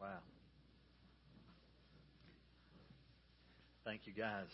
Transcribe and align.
Wow. 0.00 0.08
Thank 3.84 4.02
you, 4.04 4.12
guys. 4.12 4.48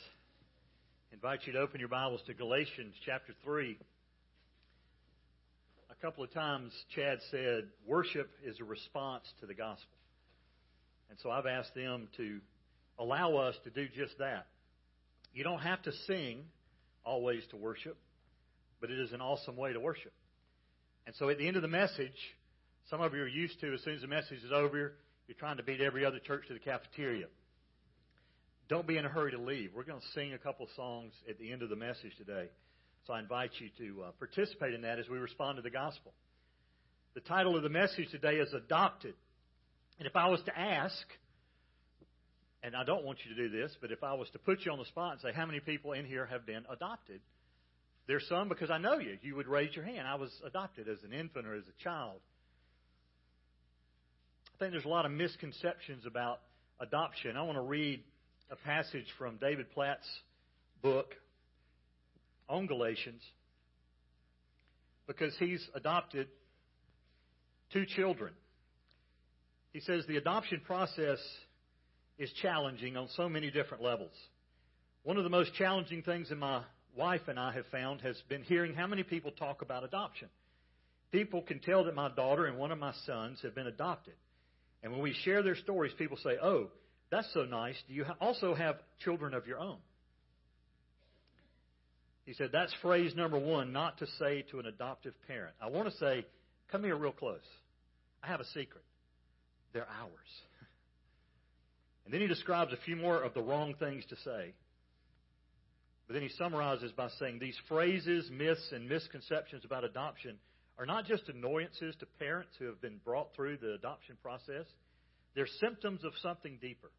I 1.10 1.14
invite 1.14 1.40
you 1.46 1.52
to 1.54 1.58
open 1.58 1.80
your 1.80 1.88
Bibles 1.88 2.20
to 2.26 2.34
Galatians 2.34 2.94
chapter 3.04 3.32
3. 3.44 3.76
A 5.90 5.94
couple 5.96 6.22
of 6.22 6.32
times, 6.32 6.72
Chad 6.94 7.18
said, 7.30 7.64
worship 7.86 8.30
is 8.44 8.60
a 8.60 8.64
response 8.64 9.24
to 9.40 9.46
the 9.46 9.54
gospel. 9.54 9.96
And 11.10 11.18
so 11.20 11.30
I've 11.30 11.46
asked 11.46 11.74
them 11.74 12.08
to 12.18 12.38
allow 12.98 13.36
us 13.36 13.56
to 13.64 13.70
do 13.70 13.88
just 13.96 14.18
that. 14.18 14.46
You 15.34 15.42
don't 15.42 15.60
have 15.60 15.82
to 15.82 15.92
sing 16.06 16.44
always 17.04 17.42
to 17.50 17.56
worship, 17.56 17.96
but 18.80 18.90
it 18.90 18.98
is 19.00 19.12
an 19.12 19.20
awesome 19.20 19.56
way 19.56 19.72
to 19.72 19.80
worship. 19.80 20.12
And 21.04 21.16
so 21.16 21.30
at 21.30 21.38
the 21.38 21.48
end 21.48 21.56
of 21.56 21.62
the 21.62 21.68
message, 21.68 22.12
some 22.90 23.00
of 23.00 23.12
you 23.12 23.22
are 23.22 23.28
used 23.28 23.58
to, 23.60 23.74
as 23.74 23.82
soon 23.82 23.96
as 23.96 24.02
the 24.02 24.06
message 24.06 24.38
is 24.44 24.52
over, 24.52 24.92
you're 25.26 25.36
trying 25.38 25.56
to 25.56 25.62
beat 25.62 25.80
every 25.80 26.04
other 26.04 26.18
church 26.18 26.46
to 26.48 26.54
the 26.54 26.60
cafeteria. 26.60 27.26
Don't 28.68 28.86
be 28.86 28.96
in 28.96 29.04
a 29.04 29.08
hurry 29.08 29.32
to 29.32 29.38
leave. 29.38 29.70
We're 29.74 29.84
going 29.84 30.00
to 30.00 30.06
sing 30.14 30.32
a 30.32 30.38
couple 30.38 30.66
songs 30.76 31.12
at 31.28 31.38
the 31.38 31.52
end 31.52 31.62
of 31.62 31.68
the 31.68 31.76
message 31.76 32.16
today. 32.16 32.48
So 33.06 33.12
I 33.12 33.20
invite 33.20 33.50
you 33.58 33.68
to 33.78 34.02
uh, 34.04 34.10
participate 34.18 34.74
in 34.74 34.82
that 34.82 34.98
as 34.98 35.08
we 35.08 35.18
respond 35.18 35.56
to 35.56 35.62
the 35.62 35.70
gospel. 35.70 36.12
The 37.14 37.20
title 37.20 37.56
of 37.56 37.62
the 37.62 37.68
message 37.68 38.10
today 38.10 38.36
is 38.36 38.52
Adopted. 38.54 39.14
And 39.98 40.06
if 40.06 40.16
I 40.16 40.28
was 40.28 40.40
to 40.46 40.58
ask, 40.58 41.04
and 42.62 42.76
I 42.76 42.84
don't 42.84 43.04
want 43.04 43.18
you 43.24 43.34
to 43.34 43.48
do 43.48 43.54
this, 43.54 43.76
but 43.80 43.90
if 43.90 44.02
I 44.02 44.14
was 44.14 44.28
to 44.30 44.38
put 44.38 44.64
you 44.64 44.72
on 44.72 44.78
the 44.78 44.84
spot 44.86 45.12
and 45.12 45.20
say, 45.20 45.32
how 45.34 45.46
many 45.46 45.60
people 45.60 45.92
in 45.92 46.06
here 46.06 46.26
have 46.26 46.46
been 46.46 46.64
adopted? 46.70 47.20
There's 48.06 48.26
some 48.28 48.48
because 48.48 48.70
I 48.70 48.78
know 48.78 48.98
you. 48.98 49.18
You 49.22 49.36
would 49.36 49.48
raise 49.48 49.74
your 49.74 49.84
hand. 49.84 50.06
I 50.06 50.14
was 50.14 50.30
adopted 50.44 50.88
as 50.88 50.98
an 51.04 51.12
infant 51.12 51.46
or 51.46 51.54
as 51.54 51.64
a 51.64 51.82
child. 51.82 52.20
Think 54.62 54.74
there's 54.74 54.84
a 54.84 54.88
lot 54.88 55.06
of 55.06 55.10
misconceptions 55.10 56.06
about 56.06 56.38
adoption. 56.78 57.36
I 57.36 57.42
want 57.42 57.56
to 57.56 57.62
read 57.62 58.00
a 58.48 58.54
passage 58.54 59.06
from 59.18 59.36
David 59.38 59.68
Platt's 59.72 60.06
book 60.80 61.16
on 62.48 62.68
Galatians 62.68 63.20
because 65.08 65.34
he's 65.40 65.66
adopted 65.74 66.28
two 67.72 67.84
children. 67.96 68.34
He 69.72 69.80
says 69.80 70.04
the 70.06 70.16
adoption 70.16 70.60
process 70.64 71.18
is 72.16 72.30
challenging 72.40 72.96
on 72.96 73.08
so 73.16 73.28
many 73.28 73.50
different 73.50 73.82
levels. 73.82 74.14
One 75.02 75.16
of 75.16 75.24
the 75.24 75.30
most 75.30 75.52
challenging 75.54 76.02
things 76.02 76.30
in 76.30 76.38
my 76.38 76.62
wife 76.96 77.22
and 77.26 77.36
I 77.36 77.50
have 77.50 77.66
found 77.72 78.02
has 78.02 78.14
been 78.28 78.44
hearing 78.44 78.74
how 78.74 78.86
many 78.86 79.02
people 79.02 79.32
talk 79.32 79.60
about 79.62 79.82
adoption. 79.82 80.28
People 81.10 81.42
can 81.42 81.58
tell 81.58 81.82
that 81.82 81.96
my 81.96 82.10
daughter 82.10 82.46
and 82.46 82.58
one 82.58 82.70
of 82.70 82.78
my 82.78 82.92
sons 83.06 83.40
have 83.42 83.56
been 83.56 83.66
adopted. 83.66 84.14
And 84.82 84.92
when 84.92 85.02
we 85.02 85.14
share 85.24 85.42
their 85.42 85.56
stories, 85.56 85.92
people 85.96 86.16
say, 86.16 86.36
Oh, 86.42 86.68
that's 87.10 87.32
so 87.34 87.44
nice. 87.44 87.76
Do 87.86 87.94
you 87.94 88.04
also 88.20 88.54
have 88.54 88.76
children 89.04 89.34
of 89.34 89.46
your 89.46 89.58
own? 89.58 89.78
He 92.24 92.34
said, 92.34 92.50
That's 92.52 92.74
phrase 92.82 93.14
number 93.14 93.38
one, 93.38 93.72
not 93.72 93.98
to 93.98 94.06
say 94.18 94.44
to 94.50 94.58
an 94.58 94.66
adoptive 94.66 95.14
parent. 95.26 95.54
I 95.60 95.68
want 95.68 95.88
to 95.90 95.96
say, 95.98 96.26
Come 96.70 96.84
here 96.84 96.96
real 96.96 97.12
close. 97.12 97.40
I 98.22 98.28
have 98.28 98.40
a 98.40 98.46
secret. 98.46 98.84
They're 99.72 99.88
ours. 99.88 100.10
And 102.04 102.12
then 102.12 102.20
he 102.20 102.26
describes 102.26 102.72
a 102.72 102.84
few 102.84 102.96
more 102.96 103.22
of 103.22 103.32
the 103.32 103.40
wrong 103.40 103.74
things 103.78 104.04
to 104.08 104.16
say. 104.16 104.54
But 106.08 106.14
then 106.14 106.22
he 106.22 106.30
summarizes 106.30 106.90
by 106.90 107.08
saying 107.20 107.38
these 107.38 107.56
phrases, 107.68 108.28
myths, 108.28 108.72
and 108.72 108.88
misconceptions 108.88 109.64
about 109.64 109.84
adoption 109.84 110.36
are 110.78 110.86
not 110.86 111.06
just 111.06 111.28
annoyances 111.28 111.94
to 112.00 112.06
parents 112.18 112.52
who 112.58 112.66
have 112.66 112.80
been 112.80 112.98
brought 113.04 113.34
through 113.34 113.58
the 113.58 113.74
adoption 113.74 114.16
process, 114.22 114.66
they're 115.34 115.46
symptoms 115.60 116.04
of 116.04 116.12
something 116.22 116.58
deeper. 116.60 116.90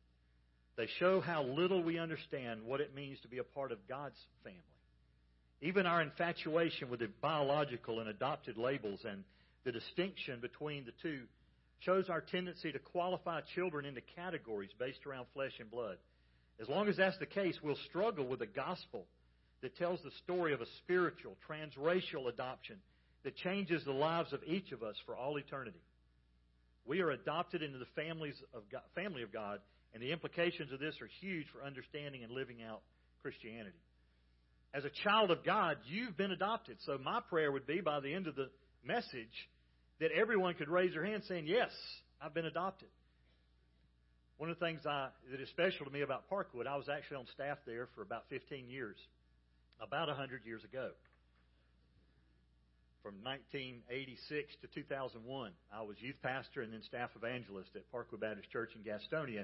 They 0.75 0.88
show 0.99 1.21
how 1.21 1.43
little 1.43 1.83
we 1.83 1.99
understand 1.99 2.61
what 2.63 2.81
it 2.81 2.95
means 2.95 3.19
to 3.21 3.27
be 3.27 3.38
a 3.38 3.44
part 3.44 3.71
of 3.71 3.88
God's 3.88 4.19
family. 4.44 4.59
Even 5.62 5.85
our 5.85 6.01
infatuation 6.01 6.89
with 6.89 7.00
the 7.00 7.09
biological 7.22 8.00
and 8.00 8.09
adopted 8.09 8.57
labels 8.57 9.00
and 9.09 9.23
the 9.63 9.72
distinction 9.72 10.39
between 10.41 10.85
the 10.85 10.91
two 11.01 11.22
shows 11.79 12.09
our 12.09 12.22
tendency 12.22 12.72
to 12.72 12.79
qualify 12.79 13.41
children 13.56 13.85
into 13.85 14.01
categories 14.16 14.72
based 14.79 15.06
around 15.06 15.25
flesh 15.33 15.53
and 15.59 15.69
blood. 15.69 15.97
As 16.62 16.69
long 16.69 16.88
as 16.88 16.97
that's 16.97 17.17
the 17.19 17.25
case, 17.25 17.56
we'll 17.63 17.78
struggle 17.89 18.25
with 18.25 18.41
a 18.41 18.47
gospel 18.47 19.06
that 19.62 19.78
tells 19.78 20.01
the 20.01 20.12
story 20.23 20.53
of 20.53 20.62
a 20.62 20.66
spiritual, 20.83 21.35
transracial 21.50 22.28
adoption 22.28 22.78
that 23.23 23.35
changes 23.38 23.84
the 23.85 23.91
lives 23.91 24.34
of 24.34 24.41
each 24.45 24.72
of 24.72 24.84
us 24.84 24.95
for 25.06 25.16
all 25.16 25.38
eternity. 25.38 25.81
We 26.85 27.01
are 27.01 27.11
adopted 27.11 27.63
into 27.63 27.78
the 27.78 27.88
families 27.95 28.35
of 28.53 28.63
God, 28.72 28.81
family 28.95 29.23
of 29.23 29.31
God, 29.31 29.59
and 29.94 30.01
the 30.01 30.11
implications 30.11 30.72
of 30.72 30.79
this 30.79 30.95
are 31.01 31.09
huge 31.22 31.47
for 31.53 31.63
understanding 31.63 32.23
and 32.23 32.31
living 32.31 32.57
out 32.63 32.81
Christianity. 33.22 33.78
As 34.73 34.83
a 34.85 34.89
child 35.03 35.31
of 35.31 35.45
God, 35.45 35.78
you've 35.85 36.17
been 36.17 36.31
adopted. 36.31 36.78
So 36.85 36.97
my 36.97 37.19
prayer 37.29 37.51
would 37.51 37.67
be 37.67 37.79
by 37.79 38.00
the 38.00 38.13
end 38.13 38.28
of 38.28 38.35
the 38.35 38.50
message 38.83 39.50
that 40.00 40.12
everyone 40.12 40.56
could 40.56 40.67
raise 40.67 40.94
their 40.94 41.06
hand 41.06 41.23
saying, 41.28 41.45
Yes, 41.47 41.72
I've 42.22 42.33
been 42.33 42.45
adopted. 42.45 42.89
One 44.38 44.50
of 44.50 44.59
the 44.59 44.66
things 44.66 44.81
I, 44.85 45.09
that 45.31 45.39
is 45.39 45.47
special 45.50 45.85
to 45.85 45.91
me 45.91 46.01
about 46.01 46.29
Parkwood, 46.29 46.67
I 46.67 46.75
was 46.75 46.89
actually 46.89 47.17
on 47.17 47.25
staff 47.33 47.59
there 47.66 47.88
for 47.95 48.01
about 48.01 48.23
15 48.29 48.67
years, 48.67 48.97
about 49.79 50.07
100 50.07 50.41
years 50.44 50.63
ago. 50.63 50.89
From 53.03 53.16
1986 53.24 54.56
to 54.62 54.68
2001, 54.68 55.52
I 55.75 55.81
was 55.81 55.97
youth 56.00 56.16
pastor 56.24 56.62
and 56.62 56.72
then 56.72 56.81
staff 56.84 57.09
evangelist 57.18 57.72
at 57.75 57.84
Parkwood 57.91 58.22
Baptist 58.22 58.50
Church 58.50 58.72
in 58.75 58.81
Gastonia. 58.81 59.44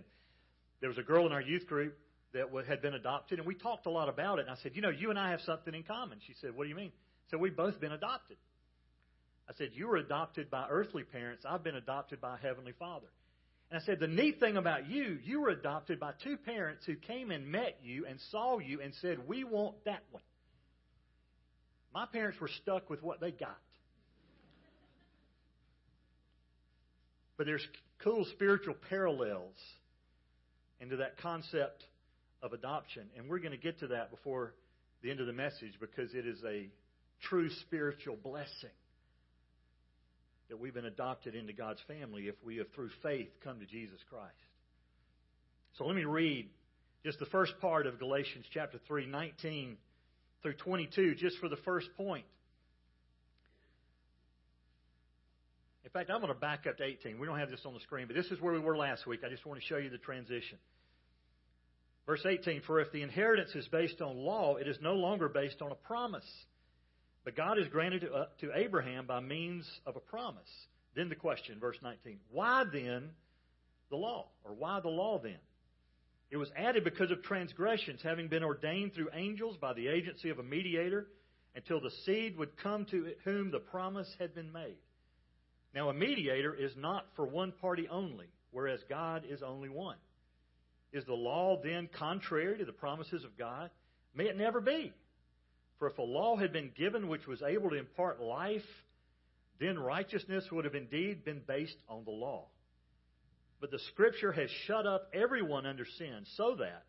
There 0.80 0.88
was 0.88 0.98
a 0.98 1.04
girl 1.04 1.26
in 1.26 1.34
our 1.34 1.42
youth 1.42 1.68
group 1.68 1.98
that 2.34 2.48
had 2.66 2.82
been 2.82 2.94
adopted, 2.94 3.38
and 3.38 3.46
we 3.46 3.56
talked 3.56 3.86
a 3.86 3.90
lot 3.90 4.08
about 4.08 4.40
it. 4.40 4.44
And 4.44 4.52
I 4.52 4.56
said, 4.64 4.72
You 4.76 4.82
know, 4.82 4.90
you 4.90 5.10
and 5.10 5.20
I 5.20 5.32
have 5.32 5.42
something 5.42 5.74
in 5.74 5.84
common. 5.84 6.20
She 6.26 6.36
said, 6.40 6.56
What 6.56 6.64
do 6.64 6.70
you 6.70 6.76
mean? 6.76 6.94
I 6.94 7.32
said, 7.32 7.42
We've 7.42 7.56
both 7.56 7.82
been 7.82 7.92
adopted. 7.92 8.38
I 9.50 9.54
said, 9.58 9.72
You 9.74 9.90
were 9.90 9.98
adopted 9.98 10.50
by 10.50 10.68
earthly 10.70 11.04
parents. 11.04 11.44
I've 11.46 11.64
been 11.64 11.76
adopted 11.76 12.22
by 12.22 12.38
Heavenly 12.42 12.74
Father. 12.80 13.08
And 13.72 13.82
I 13.82 13.86
said, 13.86 14.00
The 14.00 14.08
neat 14.08 14.40
thing 14.40 14.56
about 14.56 14.88
you, 14.88 15.20
you 15.22 15.42
were 15.42 15.50
adopted 15.50 16.00
by 16.00 16.14
two 16.24 16.38
parents 16.38 16.86
who 16.86 16.96
came 16.96 17.30
and 17.30 17.52
met 17.52 17.80
you 17.84 18.06
and 18.06 18.22
saw 18.32 18.60
you 18.60 18.80
and 18.80 18.94
said, 19.02 19.28
We 19.28 19.44
want 19.44 19.84
that 19.84 20.04
one. 20.12 20.24
My 21.94 22.06
parents 22.06 22.40
were 22.40 22.50
stuck 22.62 22.90
with 22.90 23.02
what 23.02 23.20
they 23.20 23.32
got. 23.32 23.58
But 27.38 27.46
there's 27.46 27.66
cool 28.04 28.26
spiritual 28.34 28.76
parallels 28.90 29.56
into 30.82 30.98
that 30.98 31.18
concept 31.18 31.84
of 32.42 32.54
adoption. 32.54 33.04
And 33.18 33.30
we're 33.30 33.40
going 33.40 33.52
to 33.52 33.58
get 33.58 33.80
to 33.80 33.88
that 33.88 34.12
before 34.12 34.54
the 35.02 35.10
end 35.10 35.20
of 35.20 35.28
the 35.28 35.34
message 35.34 35.74
because 35.80 36.14
it 36.14 36.28
is 36.28 36.38
a 36.46 36.70
true 37.24 37.50
spiritual 37.62 38.18
blessing 38.22 38.70
that 40.50 40.60
we've 40.60 40.74
been 40.74 40.86
adopted 40.86 41.36
into 41.36 41.54
God's 41.54 41.80
family 41.88 42.24
if 42.24 42.36
we 42.44 42.58
have, 42.58 42.68
through 42.76 42.90
faith, 43.04 43.30
come 43.44 43.60
to 43.60 43.66
Jesus 43.66 44.00
Christ. 44.10 44.34
So 45.78 45.86
let 45.86 45.96
me 45.96 46.06
read 46.06 46.50
just 47.06 47.20
the 47.20 47.26
first 47.28 47.54
part 47.62 47.88
of 47.88 48.00
Galatians 48.00 48.46
chapter 48.54 48.80
3, 48.88 49.06
19 49.06 49.78
through 50.42 50.54
22, 50.54 51.16
just 51.16 51.38
for 51.38 51.50
the 51.50 51.58
first 51.58 51.90
point. 51.98 52.26
In 55.84 55.90
fact, 55.92 56.10
I'm 56.12 56.22
going 56.22 56.34
to 56.34 56.40
back 56.40 56.66
up 56.68 56.78
to 56.78 56.84
18. 56.84 57.20
We 57.20 57.26
don't 57.26 57.40
have 57.40 57.50
this 57.50 57.62
on 57.66 57.74
the 57.74 57.80
screen, 57.80 58.08
but 58.08 58.16
this 58.16 58.28
is 58.28 58.40
where 58.40 58.54
we 58.54 58.60
were 58.60 58.78
last 58.78 59.08
week. 59.08 59.22
I 59.26 59.30
just 59.30 59.46
want 59.46 59.60
to 59.60 59.66
show 59.66 59.78
you 59.78 59.90
the 59.90 59.98
transition. 59.98 60.60
Verse 62.06 62.24
18 62.26 62.62
For 62.68 62.80
if 62.80 62.92
the 62.92 63.02
inheritance 63.02 63.56
is 63.56 63.68
based 63.68 64.02
on 64.02 64.18
law, 64.18 64.56
it 64.56 64.68
is 64.68 64.78
no 64.82 64.94
longer 64.94 65.30
based 65.30 65.62
on 65.62 65.72
a 65.72 65.76
promise. 65.76 66.26
But 67.26 67.36
God 67.36 67.58
has 67.58 67.68
granted 67.68 68.02
to, 68.02 68.14
uh, 68.14 68.26
to 68.42 68.52
Abraham 68.56 69.06
by 69.06 69.20
means 69.20 69.68
of 69.86 69.96
a 69.96 70.00
promise. 70.00 70.50
Then 70.96 71.10
the 71.10 71.16
question, 71.16 71.60
verse 71.60 71.78
19 71.82 72.20
Why 72.32 72.66
then 72.72 73.10
the 73.90 73.98
law? 73.98 74.28
Or 74.44 74.54
why 74.54 74.80
the 74.80 74.90
law 74.90 75.20
then? 75.22 75.40
It 76.32 76.38
was 76.38 76.52
added 76.56 76.84
because 76.84 77.12
of 77.12 77.24
transgressions, 77.24 78.02
having 78.04 78.28
been 78.28 78.44
ordained 78.44 78.94
through 78.94 79.10
angels 79.14 79.58
by 79.58 79.74
the 79.74 79.88
agency 79.88 80.30
of 80.30 80.40
a 80.40 80.44
mediator, 80.44 81.08
until 81.56 81.82
the 81.82 81.92
seed 82.06 82.38
would 82.38 82.58
come 82.58 82.86
to 82.86 83.14
whom 83.24 83.52
the 83.52 83.60
promise 83.60 84.08
had 84.20 84.36
been 84.36 84.52
made. 84.52 84.78
Now, 85.74 85.90
a 85.90 85.94
mediator 85.94 86.54
is 86.54 86.72
not 86.78 87.06
for 87.16 87.26
one 87.26 87.52
party 87.52 87.88
only, 87.90 88.28
whereas 88.52 88.80
God 88.88 89.24
is 89.28 89.42
only 89.42 89.70
one. 89.70 89.98
Is 90.92 91.06
the 91.06 91.14
law 91.14 91.60
then 91.64 91.90
contrary 91.98 92.58
to 92.58 92.66
the 92.66 92.72
promises 92.72 93.24
of 93.24 93.38
God? 93.38 93.70
May 94.16 94.26
it 94.26 94.38
never 94.38 94.62
be. 94.62 94.94
For 95.78 95.88
if 95.88 95.98
a 95.98 96.04
law 96.04 96.36
had 96.36 96.52
been 96.52 96.72
given 96.78 97.08
which 97.08 97.28
was 97.28 97.42
able 97.42 97.70
to 97.70 97.78
impart 97.78 98.22
life, 98.22 98.62
then 99.60 99.78
righteousness 99.78 100.46
would 100.52 100.66
have 100.66 100.76
indeed 100.76 101.24
been 101.24 101.42
based 101.48 101.78
on 101.88 102.04
the 102.06 102.12
law. 102.12 102.48
But 103.62 103.72
the 103.72 103.80
Scripture 103.92 104.32
has 104.32 104.50
shut 104.68 104.86
up 104.86 105.10
everyone 105.14 105.66
under 105.66 105.86
sin 105.98 106.26
so 106.38 106.56
that 106.60 106.84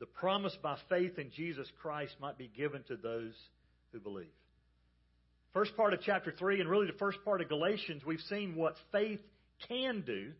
the 0.00 0.06
promise 0.06 0.56
by 0.62 0.76
faith 0.88 1.18
in 1.18 1.30
Jesus 1.30 1.68
Christ 1.80 2.14
might 2.20 2.36
be 2.36 2.50
given 2.54 2.82
to 2.88 2.96
those 2.96 3.34
who 3.92 4.00
believe. 4.00 4.26
First 5.52 5.76
part 5.76 5.92
of 5.92 6.00
chapter 6.02 6.32
3 6.32 6.60
and 6.60 6.68
really 6.68 6.86
the 6.86 6.98
first 6.98 7.18
part 7.24 7.40
of 7.40 7.48
Galatians, 7.48 8.02
we've 8.04 8.20
seen 8.20 8.56
what 8.56 8.74
faith 8.90 9.20
can 9.68 10.02
do 10.06 10.32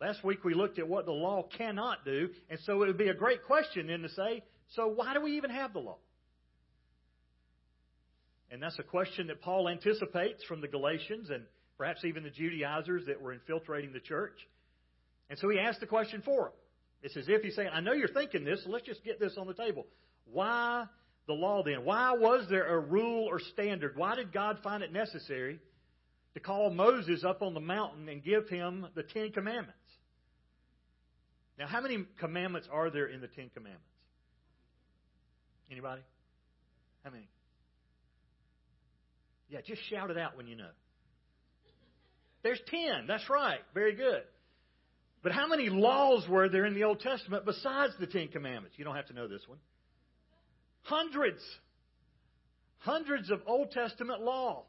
Last 0.00 0.22
week 0.22 0.44
we 0.44 0.54
looked 0.54 0.78
at 0.78 0.86
what 0.86 1.06
the 1.06 1.12
law 1.12 1.44
cannot 1.56 2.04
do, 2.04 2.28
and 2.50 2.58
so 2.64 2.82
it 2.82 2.86
would 2.86 2.98
be 2.98 3.08
a 3.08 3.14
great 3.14 3.44
question 3.44 3.86
then 3.86 4.02
to 4.02 4.10
say, 4.10 4.42
so 4.74 4.88
why 4.88 5.14
do 5.14 5.22
we 5.22 5.36
even 5.36 5.50
have 5.50 5.72
the 5.72 5.78
law? 5.78 5.96
And 8.50 8.62
that's 8.62 8.78
a 8.78 8.82
question 8.82 9.28
that 9.28 9.40
Paul 9.40 9.68
anticipates 9.68 10.44
from 10.44 10.60
the 10.60 10.68
Galatians 10.68 11.30
and 11.30 11.44
perhaps 11.78 12.04
even 12.04 12.22
the 12.22 12.30
Judaizers 12.30 13.06
that 13.06 13.20
were 13.20 13.32
infiltrating 13.32 13.92
the 13.92 14.00
church. 14.00 14.38
And 15.28 15.38
so 15.38 15.48
he 15.48 15.58
asked 15.58 15.80
the 15.80 15.86
question 15.86 16.22
for 16.24 16.44
them. 16.44 16.52
It's 17.02 17.16
as 17.16 17.28
if 17.28 17.42
he's 17.42 17.54
saying, 17.54 17.70
I 17.72 17.80
know 17.80 17.92
you're 17.92 18.08
thinking 18.08 18.44
this, 18.44 18.64
so 18.64 18.70
let's 18.70 18.86
just 18.86 19.04
get 19.04 19.20
this 19.20 19.36
on 19.38 19.46
the 19.46 19.54
table. 19.54 19.86
Why 20.24 20.86
the 21.26 21.34
law 21.34 21.62
then? 21.62 21.84
Why 21.84 22.12
was 22.12 22.46
there 22.48 22.66
a 22.66 22.78
rule 22.78 23.26
or 23.28 23.40
standard? 23.40 23.96
Why 23.96 24.14
did 24.14 24.32
God 24.32 24.58
find 24.62 24.82
it 24.82 24.92
necessary 24.92 25.60
to 26.34 26.40
call 26.40 26.70
Moses 26.70 27.24
up 27.24 27.42
on 27.42 27.54
the 27.54 27.60
mountain 27.60 28.08
and 28.08 28.24
give 28.24 28.48
him 28.48 28.86
the 28.94 29.02
Ten 29.02 29.30
Commandments? 29.32 29.78
Now, 31.58 31.66
how 31.66 31.80
many 31.80 32.04
commandments 32.18 32.68
are 32.70 32.90
there 32.90 33.06
in 33.06 33.20
the 33.20 33.28
Ten 33.28 33.50
Commandments? 33.54 33.86
Anybody? 35.70 36.02
How 37.02 37.10
many? 37.10 37.28
Yeah, 39.48 39.60
just 39.66 39.82
shout 39.90 40.10
it 40.10 40.18
out 40.18 40.36
when 40.36 40.46
you 40.46 40.56
know. 40.56 40.70
There's 42.46 42.60
ten. 42.68 43.08
That's 43.08 43.28
right. 43.28 43.58
Very 43.74 43.96
good. 43.96 44.22
But 45.24 45.32
how 45.32 45.48
many 45.48 45.68
laws 45.68 46.28
were 46.28 46.48
there 46.48 46.64
in 46.64 46.74
the 46.74 46.84
Old 46.84 47.00
Testament 47.00 47.44
besides 47.44 47.94
the 47.98 48.06
Ten 48.06 48.28
Commandments? 48.28 48.78
You 48.78 48.84
don't 48.84 48.94
have 48.94 49.08
to 49.08 49.14
know 49.14 49.26
this 49.26 49.42
one. 49.48 49.58
Hundreds. 50.82 51.40
Hundreds 52.78 53.32
of 53.32 53.40
Old 53.48 53.72
Testament 53.72 54.22
law. 54.22 54.62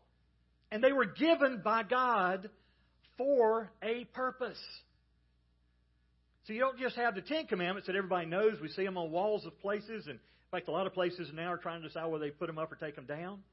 And 0.71 0.83
they 0.83 0.91
were 0.91 1.05
given 1.05 1.61
by 1.63 1.83
God 1.83 2.49
for 3.15 3.69
a 3.83 4.05
purpose. 4.05 4.57
So 6.47 6.53
you 6.53 6.59
don't 6.61 6.79
just 6.79 6.95
have 6.95 7.13
the 7.13 7.21
Ten 7.21 7.45
Commandments 7.45 7.85
that 7.85 7.95
everybody 7.95 8.25
knows. 8.25 8.53
We 8.59 8.69
see 8.69 8.85
them 8.85 8.97
on 8.97 9.11
walls 9.11 9.45
of 9.45 9.55
places, 9.59 10.07
and 10.07 10.15
in 10.15 10.49
fact, 10.49 10.67
a 10.67 10.71
lot 10.71 10.87
of 10.87 10.95
places 10.95 11.29
now 11.31 11.53
are 11.53 11.57
trying 11.57 11.83
to 11.83 11.87
decide 11.89 12.07
whether 12.07 12.25
they 12.25 12.31
put 12.31 12.47
them 12.47 12.57
up 12.57 12.71
or 12.71 12.75
take 12.75 12.95
them 12.95 13.05
down. 13.05 13.43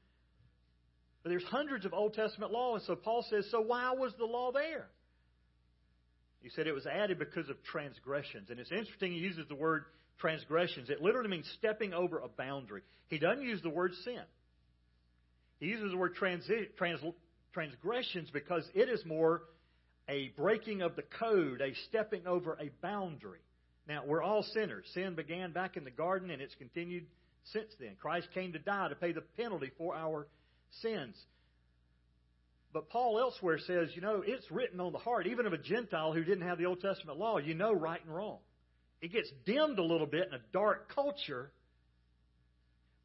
But 1.25 1.31
there's 1.31 1.43
hundreds 1.45 1.85
of 1.85 1.93
Old 1.95 2.13
Testament 2.13 2.51
law, 2.51 2.75
and 2.75 2.83
so 2.83 2.95
Paul 2.95 3.25
says, 3.27 3.47
so 3.49 3.59
why 3.59 3.93
was 3.93 4.13
the 4.19 4.25
law 4.25 4.51
there? 4.51 4.85
He 6.43 6.49
said 6.49 6.67
it 6.67 6.71
was 6.71 6.85
added 6.85 7.17
because 7.17 7.49
of 7.49 7.55
transgressions. 7.63 8.51
And 8.51 8.59
it's 8.59 8.71
interesting 8.71 9.11
he 9.11 9.17
uses 9.17 9.47
the 9.47 9.55
word 9.55 9.85
transgressions. 10.19 10.91
It 10.91 11.01
literally 11.01 11.29
means 11.29 11.51
stepping 11.57 11.95
over 11.95 12.19
a 12.19 12.27
boundary. 12.27 12.83
He 13.07 13.17
doesn't 13.17 13.43
use 13.43 13.59
the 13.63 13.71
word 13.71 13.93
sin. 14.03 14.21
He 15.59 15.65
uses 15.65 15.89
the 15.89 15.97
word 15.97 16.15
transi- 16.15 16.67
trans- 16.77 17.01
transgressions 17.53 18.29
because 18.31 18.69
it 18.75 18.87
is 18.87 19.03
more 19.03 19.41
a 20.07 20.31
breaking 20.37 20.83
of 20.83 20.95
the 20.95 21.05
code, 21.19 21.59
a 21.59 21.73
stepping 21.89 22.27
over 22.27 22.55
a 22.61 22.69
boundary. 22.83 23.39
Now, 23.87 24.03
we're 24.05 24.21
all 24.21 24.43
sinners. 24.43 24.85
Sin 24.93 25.15
began 25.15 25.53
back 25.53 25.75
in 25.75 25.85
the 25.85 25.89
garden 25.89 26.29
and 26.29 26.39
it's 26.39 26.53
continued 26.53 27.07
since 27.45 27.71
then. 27.79 27.95
Christ 27.99 28.27
came 28.35 28.53
to 28.53 28.59
die 28.59 28.89
to 28.89 28.95
pay 28.95 29.11
the 29.11 29.23
penalty 29.37 29.71
for 29.75 29.95
our 29.95 30.27
sins. 30.81 31.15
But 32.73 32.89
Paul 32.89 33.19
elsewhere 33.19 33.57
says, 33.59 33.89
you 33.95 34.01
know, 34.01 34.21
it's 34.25 34.49
written 34.51 34.81
on 34.81 34.91
the 34.91 34.97
heart, 34.97 35.27
even 35.27 35.45
of 35.45 35.53
a 35.53 35.57
Gentile 35.57 36.11
who 36.11 36.23
didn't 36.23 36.45
have 36.45 36.57
the 36.57 36.65
Old 36.65 36.81
Testament 36.81 37.17
law, 37.17 37.37
you 37.37 37.53
know 37.53 37.71
right 37.71 38.03
and 38.03 38.13
wrong. 38.13 38.39
It 39.01 39.13
gets 39.13 39.31
dimmed 39.45 39.79
a 39.79 39.83
little 39.83 40.07
bit 40.07 40.27
in 40.27 40.33
a 40.33 40.41
dark 40.51 40.93
culture, 40.93 41.51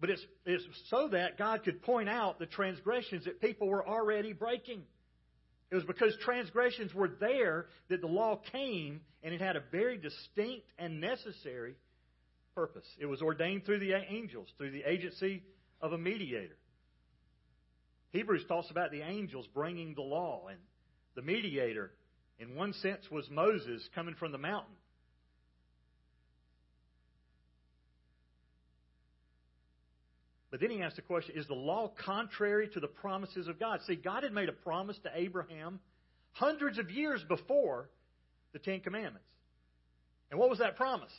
but 0.00 0.11
it's, 0.11 0.25
it's 0.44 0.64
so 0.88 1.08
that 1.12 1.38
God 1.38 1.62
could 1.62 1.82
point 1.82 2.08
out 2.08 2.38
the 2.38 2.46
transgressions 2.46 3.26
that 3.26 3.40
people 3.40 3.69
were 3.69 3.87
already 3.87 4.32
breaking. 4.32 4.82
It 5.70 5.75
was 5.76 5.84
because 5.84 6.16
transgressions 6.25 6.93
were 6.93 7.11
there 7.20 7.66
that 7.90 8.00
the 8.00 8.08
law 8.08 8.40
came, 8.50 9.02
and 9.23 9.32
it 9.32 9.40
had 9.40 9.55
a 9.55 9.62
very 9.70 9.99
distinct 9.99 10.66
and 10.78 11.00
necessary 11.00 11.76
purpose. 12.56 12.87
It 12.99 13.06
was 13.06 13.23
ordained 13.23 13.66
through 13.66 13.78
the 13.78 13.93
angels, 13.93 14.49
through 14.58 14.73
the 14.73 14.82
agency 14.82 15.44
of 15.81 15.93
a 15.93 15.99
mediator. 15.99 16.56
Hebrews 18.12 18.44
talks 18.48 18.70
about 18.70 18.90
the 18.90 19.02
angels 19.02 19.46
bringing 19.54 19.94
the 19.94 20.02
law, 20.02 20.48
and 20.48 20.58
the 21.14 21.22
mediator, 21.22 21.92
in 22.38 22.54
one 22.54 22.72
sense, 22.74 23.08
was 23.10 23.28
Moses 23.30 23.88
coming 23.94 24.14
from 24.14 24.32
the 24.32 24.38
mountain. 24.38 24.74
But 30.50 30.60
then 30.60 30.70
he 30.70 30.82
asked 30.82 30.96
the 30.96 31.02
question 31.02 31.36
Is 31.36 31.46
the 31.46 31.54
law 31.54 31.92
contrary 32.04 32.68
to 32.74 32.80
the 32.80 32.88
promises 32.88 33.46
of 33.46 33.60
God? 33.60 33.80
See, 33.86 33.94
God 33.94 34.24
had 34.24 34.32
made 34.32 34.48
a 34.48 34.52
promise 34.52 34.98
to 35.04 35.10
Abraham 35.14 35.78
hundreds 36.32 36.78
of 36.78 36.90
years 36.90 37.24
before 37.28 37.88
the 38.52 38.58
Ten 38.58 38.80
Commandments. 38.80 39.28
And 40.30 40.40
what 40.40 40.50
was 40.50 40.58
that 40.58 40.76
promise? 40.76 41.12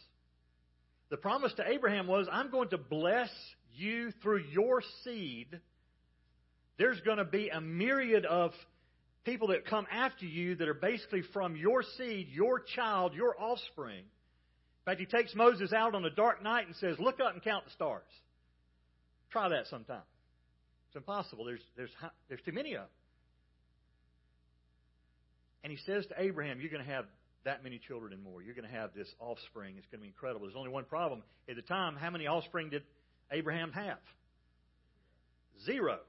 The 1.10 1.18
promise 1.18 1.54
to 1.54 1.68
Abraham 1.68 2.08
was 2.08 2.28
I'm 2.32 2.52
going 2.52 2.70
to 2.70 2.78
bless 2.78 3.30
you 3.74 4.12
through 4.22 4.44
your 4.52 4.82
seed 5.04 5.60
there's 6.78 7.00
going 7.02 7.18
to 7.18 7.26
be 7.26 7.50
a 7.50 7.62
myriad 7.62 8.26
of 8.26 8.52
people 9.24 9.50
that 9.50 9.66
come 9.66 9.86
after 9.92 10.26
you 10.26 10.56
that 10.56 10.68
are 10.68 10.74
basically 10.74 11.22
from 11.34 11.56
your 11.56 11.84
seed, 11.98 12.28
your 12.32 12.60
child, 12.60 13.14
your 13.14 13.36
offspring. 13.40 14.00
In 14.00 14.86
fact, 14.86 15.00
he 15.00 15.06
takes 15.06 15.36
Moses 15.36 15.74
out 15.74 15.94
on 15.94 16.04
a 16.06 16.10
dark 16.10 16.42
night 16.42 16.66
and 16.66 16.76
says, 16.78 16.98
Look 17.00 17.20
up 17.20 17.34
and 17.34 17.44
count 17.44 17.66
the 17.66 17.72
stars. 17.72 18.04
Try 19.32 19.50
that 19.50 19.68
sometime. 19.68 20.02
It's 20.88 20.96
impossible. 20.96 21.46
There's, 21.46 21.62
there's, 21.78 21.92
there's 22.28 22.42
too 22.42 22.52
many 22.52 22.74
of 22.74 22.82
them. 22.82 22.90
And 25.64 25.72
he 25.72 25.78
says 25.86 26.06
to 26.08 26.16
Abraham, 26.18 26.60
You're 26.60 26.72
going 26.72 26.84
to 26.84 26.92
have 26.92 27.06
that 27.46 27.64
many 27.64 27.80
children 27.88 28.14
and 28.14 28.24
more. 28.24 28.42
You're 28.42 28.56
going 28.56 28.68
to 28.68 28.76
have 28.76 28.92
this 28.96 29.08
offspring. 29.20 29.76
It's 29.78 29.88
going 29.88 30.00
to 30.00 30.04
be 30.04 30.08
incredible. 30.08 30.46
There's 30.46 30.58
only 30.58 30.70
one 30.70 30.86
problem. 30.86 31.24
At 31.50 31.56
the 31.56 31.62
time, 31.62 31.96
how 31.96 32.10
many 32.10 32.28
offspring 32.28 32.70
did 32.70 32.84
Abraham 33.32 33.72
have? 33.72 33.98
Zero. 35.66 36.00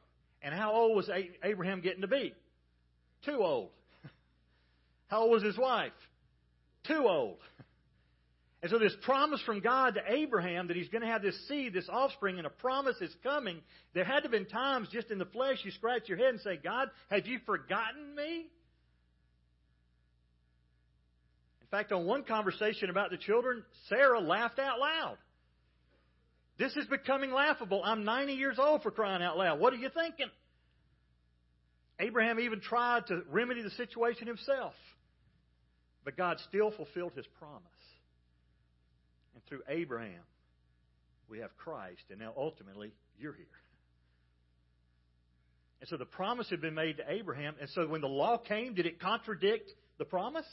And 0.43 0.55
how 0.55 0.73
old 0.73 0.97
was 0.97 1.09
Abraham 1.43 1.81
getting 1.81 2.03
to 2.03 2.09
be? 2.09 2.35
Too 3.25 3.39
old. 3.43 3.71
How 5.07 5.23
old 5.23 5.31
was 5.31 5.43
his 5.45 5.57
wife? 5.57 5.93
Too 6.89 7.07
old. 7.09 7.39
And 8.63 8.71
so, 8.71 8.79
this 8.79 8.95
promise 9.03 9.41
from 9.43 9.61
God 9.61 9.95
to 9.95 10.01
Abraham 10.07 10.69
that 10.69 10.77
he's 10.77 10.89
going 10.89 11.03
to 11.03 11.09
have 11.09 11.23
this 11.23 11.37
seed, 11.49 11.73
this 11.73 11.89
offspring, 11.89 12.39
and 12.39 12.47
a 12.47 12.51
promise 12.51 12.97
is 13.01 13.13
coming, 13.25 13.61
there 13.93 14.05
had 14.05 14.21
to 14.21 14.23
have 14.23 14.31
been 14.31 14.47
times 14.47 14.89
just 14.93 15.11
in 15.11 15.19
the 15.19 15.25
flesh 15.27 15.59
you 15.65 15.73
scratch 15.73 16.09
your 16.09 16.19
head 16.19 16.29
and 16.29 16.41
say, 16.41 16.59
God, 16.63 16.89
have 17.11 17.27
you 17.27 17.41
forgotten 17.45 18.15
me? 18.15 18.47
In 21.61 21.67
fact, 21.71 21.91
on 21.91 22.05
one 22.05 22.23
conversation 22.23 22.91
about 22.91 23.11
the 23.11 23.17
children, 23.17 23.65
Sarah 23.89 24.21
laughed 24.21 24.61
out 24.61 24.79
loud. 24.79 25.17
This 26.59 26.77
is 26.77 26.87
becoming 26.87 27.33
laughable. 27.33 27.83
I'm 27.85 28.05
90 28.05 28.35
years 28.35 28.59
old 28.61 28.83
for 28.83 28.93
crying 28.93 29.23
out 29.23 29.37
loud. 29.37 29.59
What 29.59 29.73
are 29.73 29.77
you 29.77 29.89
thinking? 29.89 30.27
Abraham 32.03 32.41
even 32.41 32.61
tried 32.61 33.07
to 33.07 33.23
remedy 33.31 33.63
the 33.63 33.71
situation 33.71 34.27
himself. 34.27 34.75
But 36.05 36.17
God 36.17 36.39
still 36.49 36.73
fulfilled 36.73 37.13
his 37.15 37.27
promise. 37.39 37.63
And 39.35 39.45
through 39.47 39.61
Abraham, 39.69 40.23
we 41.29 41.39
have 41.39 41.57
Christ, 41.57 42.03
and 42.11 42.19
now 42.19 42.33
ultimately, 42.37 42.93
you're 43.19 43.35
here. 43.35 43.47
And 45.81 45.89
so 45.89 45.97
the 45.97 46.05
promise 46.05 46.51
had 46.51 46.61
been 46.61 46.75
made 46.75 46.99
to 46.99 47.05
Abraham, 47.09 47.55
and 47.61 47.71
so 47.71 47.87
when 47.87 48.01
the 48.01 48.09
law 48.09 48.37
came, 48.37 48.75
did 48.75 48.87
it 48.87 49.01
contradict 49.01 49.71
the 49.99 50.05
promise? 50.05 50.47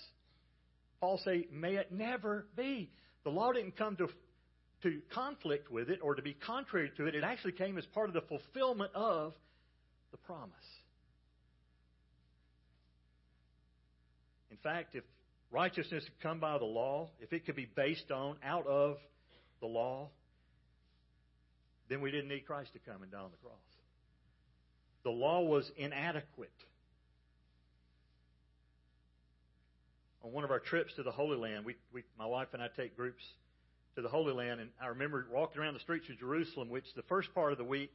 Paul 1.01 1.19
say, 1.25 1.47
may 1.51 1.75
it 1.75 1.91
never 1.91 2.45
be. 2.55 2.91
The 3.23 3.29
law 3.31 3.51
didn't 3.51 3.75
come 3.75 3.95
to 3.97 4.07
to 4.83 5.01
conflict 5.13 5.69
with 5.69 5.89
it 5.89 5.99
or 6.01 6.15
to 6.15 6.21
be 6.21 6.33
contrary 6.33 6.91
to 6.97 7.05
it. 7.05 7.15
It 7.15 7.23
actually 7.23 7.51
came 7.53 7.77
as 7.77 7.85
part 7.87 8.07
of 8.07 8.13
the 8.13 8.21
fulfillment 8.21 8.91
of 8.95 9.33
the 10.11 10.17
promise. 10.17 10.53
In 14.51 14.57
fact, 14.57 14.95
if 14.95 15.03
righteousness 15.51 16.03
could 16.03 16.19
come 16.21 16.39
by 16.39 16.57
the 16.57 16.65
law, 16.65 17.09
if 17.19 17.33
it 17.33 17.45
could 17.45 17.55
be 17.55 17.67
based 17.75 18.11
on, 18.11 18.37
out 18.43 18.67
of 18.67 18.97
the 19.61 19.67
law, 19.67 20.09
then 21.89 22.01
we 22.01 22.11
didn't 22.11 22.29
need 22.29 22.45
Christ 22.45 22.71
to 22.73 22.79
come 22.79 23.01
and 23.01 23.11
die 23.11 23.19
on 23.19 23.31
the 23.31 23.37
cross. 23.37 23.57
The 25.03 25.09
law 25.09 25.41
was 25.41 25.69
inadequate. 25.77 26.51
On 30.23 30.31
one 30.31 30.43
of 30.43 30.51
our 30.51 30.59
trips 30.59 30.93
to 30.95 31.03
the 31.03 31.11
Holy 31.11 31.37
Land, 31.37 31.65
we, 31.65 31.75
we, 31.93 32.03
my 32.17 32.25
wife 32.25 32.49
and 32.53 32.61
I 32.61 32.67
take 32.75 32.95
groups 32.95 33.23
to 33.95 34.01
the 34.01 34.09
Holy 34.09 34.33
Land, 34.33 34.59
and 34.59 34.69
I 34.81 34.87
remember 34.87 35.25
walking 35.31 35.61
around 35.61 35.73
the 35.73 35.79
streets 35.79 36.09
of 36.09 36.19
Jerusalem, 36.19 36.69
which 36.69 36.85
the 36.95 37.01
first 37.03 37.33
part 37.33 37.51
of 37.51 37.57
the 37.57 37.63
week, 37.63 37.91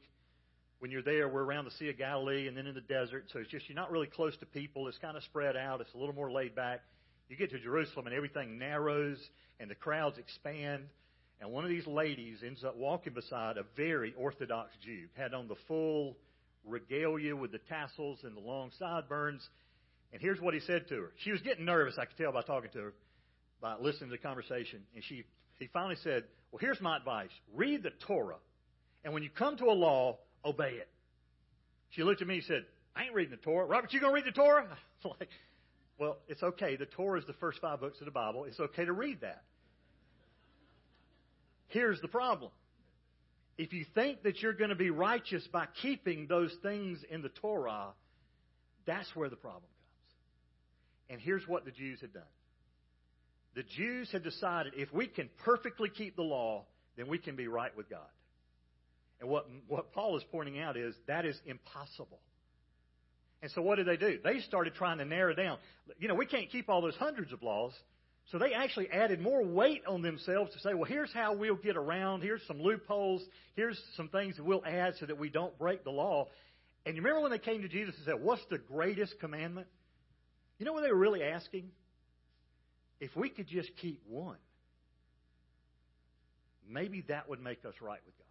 when 0.79 0.91
you're 0.91 1.01
there, 1.01 1.27
we're 1.27 1.43
around 1.43 1.65
the 1.65 1.71
Sea 1.71 1.89
of 1.89 1.97
Galilee 1.97 2.47
and 2.47 2.55
then 2.55 2.67
in 2.67 2.75
the 2.75 2.81
desert, 2.81 3.25
so 3.31 3.39
it's 3.39 3.49
just 3.49 3.67
you're 3.69 3.75
not 3.75 3.91
really 3.91 4.07
close 4.07 4.35
to 4.37 4.45
people. 4.45 4.87
It's 4.87 4.97
kind 4.97 5.15
of 5.17 5.23
spread 5.23 5.55
out. 5.55 5.81
It's 5.81 5.93
a 5.93 5.97
little 5.97 6.15
more 6.15 6.31
laid 6.31 6.55
back. 6.55 6.81
You 7.29 7.35
get 7.35 7.49
to 7.51 7.59
Jerusalem, 7.59 8.07
and 8.07 8.15
everything 8.15 8.59
narrows, 8.59 9.17
and 9.59 9.69
the 9.69 9.75
crowds 9.75 10.17
expand. 10.17 10.83
And 11.41 11.51
one 11.51 11.63
of 11.63 11.69
these 11.69 11.87
ladies 11.87 12.39
ends 12.45 12.63
up 12.63 12.77
walking 12.77 13.13
beside 13.13 13.57
a 13.57 13.63
very 13.75 14.13
Orthodox 14.17 14.71
Jew, 14.83 15.07
had 15.15 15.33
on 15.33 15.47
the 15.47 15.55
full 15.67 16.17
regalia 16.65 17.35
with 17.35 17.51
the 17.51 17.59
tassels 17.69 18.19
and 18.23 18.35
the 18.35 18.41
long 18.41 18.71
sideburns. 18.77 19.47
And 20.13 20.21
here's 20.21 20.39
what 20.39 20.53
he 20.53 20.59
said 20.61 20.87
to 20.89 20.95
her. 20.95 21.11
She 21.23 21.31
was 21.31 21.41
getting 21.41 21.65
nervous, 21.65 21.95
I 21.99 22.05
could 22.05 22.17
tell 22.17 22.31
by 22.31 22.41
talking 22.41 22.69
to 22.73 22.79
her, 22.79 22.93
by 23.61 23.75
listening 23.79 24.09
to 24.11 24.15
the 24.15 24.21
conversation. 24.21 24.81
And 24.93 25.03
she, 25.03 25.23
he 25.59 25.67
finally 25.73 25.97
said, 26.03 26.23
Well, 26.51 26.59
here's 26.59 26.79
my 26.79 26.97
advice 26.97 27.31
read 27.53 27.83
the 27.83 27.91
Torah. 28.07 28.37
And 29.03 29.13
when 29.13 29.23
you 29.23 29.29
come 29.29 29.57
to 29.57 29.65
a 29.65 29.73
law, 29.73 30.17
obey 30.45 30.73
it. 30.73 30.87
She 31.91 32.03
looked 32.03 32.21
at 32.21 32.27
me 32.27 32.35
and 32.35 32.43
said, 32.43 32.65
I 32.95 33.03
ain't 33.03 33.13
reading 33.13 33.31
the 33.31 33.43
Torah. 33.43 33.65
Robert, 33.65 33.91
you 33.93 33.99
going 33.99 34.11
to 34.11 34.15
read 34.15 34.25
the 34.25 34.37
Torah? 34.37 34.67
like, 35.03 35.29
well, 35.97 36.17
it's 36.27 36.43
okay. 36.43 36.75
The 36.75 36.85
Torah 36.85 37.19
is 37.19 37.25
the 37.25 37.33
first 37.33 37.59
five 37.61 37.79
books 37.79 37.99
of 37.99 38.05
the 38.05 38.11
Bible. 38.11 38.45
It's 38.45 38.59
okay 38.59 38.85
to 38.85 38.93
read 38.93 39.21
that. 39.21 39.43
Here's 41.67 41.99
the 42.01 42.07
problem. 42.07 42.51
If 43.57 43.73
you 43.73 43.85
think 43.95 44.23
that 44.23 44.41
you're 44.41 44.53
going 44.53 44.69
to 44.69 44.75
be 44.75 44.89
righteous 44.89 45.45
by 45.51 45.67
keeping 45.81 46.27
those 46.27 46.53
things 46.61 46.99
in 47.09 47.21
the 47.21 47.29
Torah, 47.29 47.87
that's 48.85 49.07
where 49.15 49.29
the 49.29 49.37
problem 49.37 49.63
comes. 49.63 49.71
And 51.09 51.21
here's 51.21 51.47
what 51.47 51.65
the 51.65 51.71
Jews 51.71 52.01
had 52.01 52.13
done. 52.13 52.23
The 53.55 53.63
Jews 53.63 54.09
had 54.11 54.23
decided 54.23 54.73
if 54.75 54.93
we 54.93 55.07
can 55.07 55.29
perfectly 55.45 55.89
keep 55.89 56.17
the 56.17 56.23
law, 56.23 56.65
then 56.97 57.07
we 57.07 57.17
can 57.17 57.37
be 57.37 57.47
right 57.47 57.75
with 57.75 57.89
God. 57.89 58.07
And 59.19 59.29
what, 59.29 59.47
what 59.67 59.93
Paul 59.93 60.17
is 60.17 60.23
pointing 60.31 60.59
out 60.59 60.77
is 60.77 60.95
that 61.07 61.25
is 61.25 61.39
impossible. 61.45 62.19
And 63.41 63.51
so 63.51 63.61
what 63.61 63.75
did 63.75 63.87
they 63.87 63.97
do? 63.97 64.19
They 64.23 64.39
started 64.39 64.73
trying 64.75 64.97
to 64.97 65.05
narrow 65.05 65.33
down. 65.35 65.57
You 65.99 66.07
know, 66.07 66.15
we 66.15 66.25
can't 66.25 66.49
keep 66.49 66.69
all 66.69 66.81
those 66.81 66.95
hundreds 66.95 67.31
of 67.31 67.43
laws. 67.43 67.73
So 68.31 68.39
they 68.39 68.53
actually 68.53 68.89
added 68.89 69.21
more 69.21 69.43
weight 69.43 69.83
on 69.85 70.01
themselves 70.01 70.51
to 70.53 70.59
say, 70.59 70.73
well, 70.73 70.85
here's 70.85 71.13
how 71.13 71.35
we'll 71.35 71.55
get 71.55 71.77
around. 71.77 72.21
Here's 72.21 72.41
some 72.47 72.59
loopholes. 72.59 73.21
Here's 73.55 73.79
some 73.95 74.09
things 74.09 74.37
that 74.37 74.43
we'll 74.43 74.65
add 74.65 74.95
so 74.99 75.05
that 75.05 75.19
we 75.19 75.29
don't 75.29 75.55
break 75.59 75.83
the 75.83 75.91
law. 75.91 76.27
And 76.85 76.95
you 76.95 77.03
remember 77.03 77.21
when 77.21 77.31
they 77.31 77.37
came 77.37 77.61
to 77.61 77.67
Jesus 77.67 77.93
and 77.97 78.05
said, 78.05 78.15
what's 78.23 78.41
the 78.49 78.57
greatest 78.57 79.19
commandment? 79.19 79.67
You 80.57 80.65
know 80.65 80.73
what 80.73 80.81
they 80.81 80.89
were 80.89 80.97
really 80.97 81.23
asking? 81.23 81.69
If 82.99 83.15
we 83.15 83.29
could 83.29 83.47
just 83.47 83.69
keep 83.79 84.01
one, 84.07 84.37
maybe 86.67 87.03
that 87.09 87.29
would 87.29 87.41
make 87.41 87.63
us 87.65 87.73
right 87.79 87.99
with 88.05 88.17
God. 88.17 88.24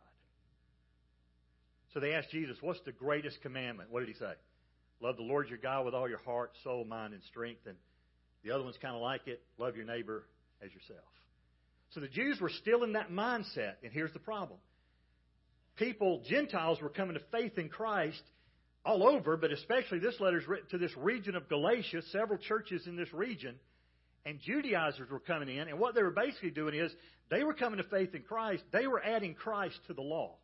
So 1.95 2.01
they 2.01 2.13
asked 2.13 2.31
Jesus, 2.31 2.57
what's 2.61 2.81
the 2.85 2.93
greatest 2.93 3.41
commandment? 3.41 3.91
What 3.91 4.01
did 4.01 4.09
he 4.09 4.15
say? 4.15 4.33
Love 5.01 5.17
the 5.17 5.23
Lord 5.23 5.49
your 5.49 5.59
God 5.59 5.85
with 5.85 5.95
all 5.95 6.09
your 6.09 6.19
heart, 6.19 6.51
soul, 6.65 6.85
mind, 6.85 7.15
and 7.15 7.23
strength. 7.23 7.61
And 7.67 7.77
the 8.43 8.51
other 8.51 8.65
one's 8.65 8.77
kind 8.83 8.97
of 8.97 9.01
like 9.01 9.27
it 9.27 9.43
love 9.59 9.77
your 9.77 9.87
neighbor 9.87 10.25
as 10.63 10.73
yourself. 10.73 11.07
So 11.91 12.01
the 12.01 12.09
Jews 12.09 12.41
were 12.41 12.51
still 12.51 12.83
in 12.83 12.95
that 12.95 13.11
mindset, 13.11 13.75
and 13.85 13.93
here's 13.93 14.13
the 14.13 14.19
problem. 14.19 14.59
People, 15.77 16.23
Gentiles, 16.29 16.81
were 16.83 16.89
coming 16.89 17.15
to 17.15 17.23
faith 17.31 17.59
in 17.59 17.69
Christ 17.69 18.23
all 18.85 19.07
over, 19.07 19.37
but 19.37 19.53
especially 19.53 20.01
this 20.01 20.19
letter 20.19 20.39
is 20.39 20.49
written 20.49 20.69
to 20.71 20.79
this 20.79 20.97
region 20.97 21.37
of 21.37 21.49
Galatia, 21.49 22.03
several 22.11 22.39
churches 22.39 22.87
in 22.87 22.97
this 22.97 23.13
region, 23.13 23.55
and 24.27 24.41
Judaizers 24.41 25.11
were 25.11 25.21
coming 25.21 25.49
in, 25.49 25.69
and 25.69 25.79
what 25.79 25.95
they 25.95 26.03
were 26.03 26.11
basically 26.11 26.51
doing 26.51 26.75
is 26.75 26.93
they 27.31 27.45
were 27.45 27.55
coming 27.55 27.79
to 27.79 27.89
faith 27.89 28.15
in 28.15 28.23
Christ, 28.23 28.65
they 28.73 28.87
were 28.87 29.03
adding 29.03 29.35
Christ 29.35 29.79
to 29.87 29.95
the 29.95 30.03
law. 30.03 30.37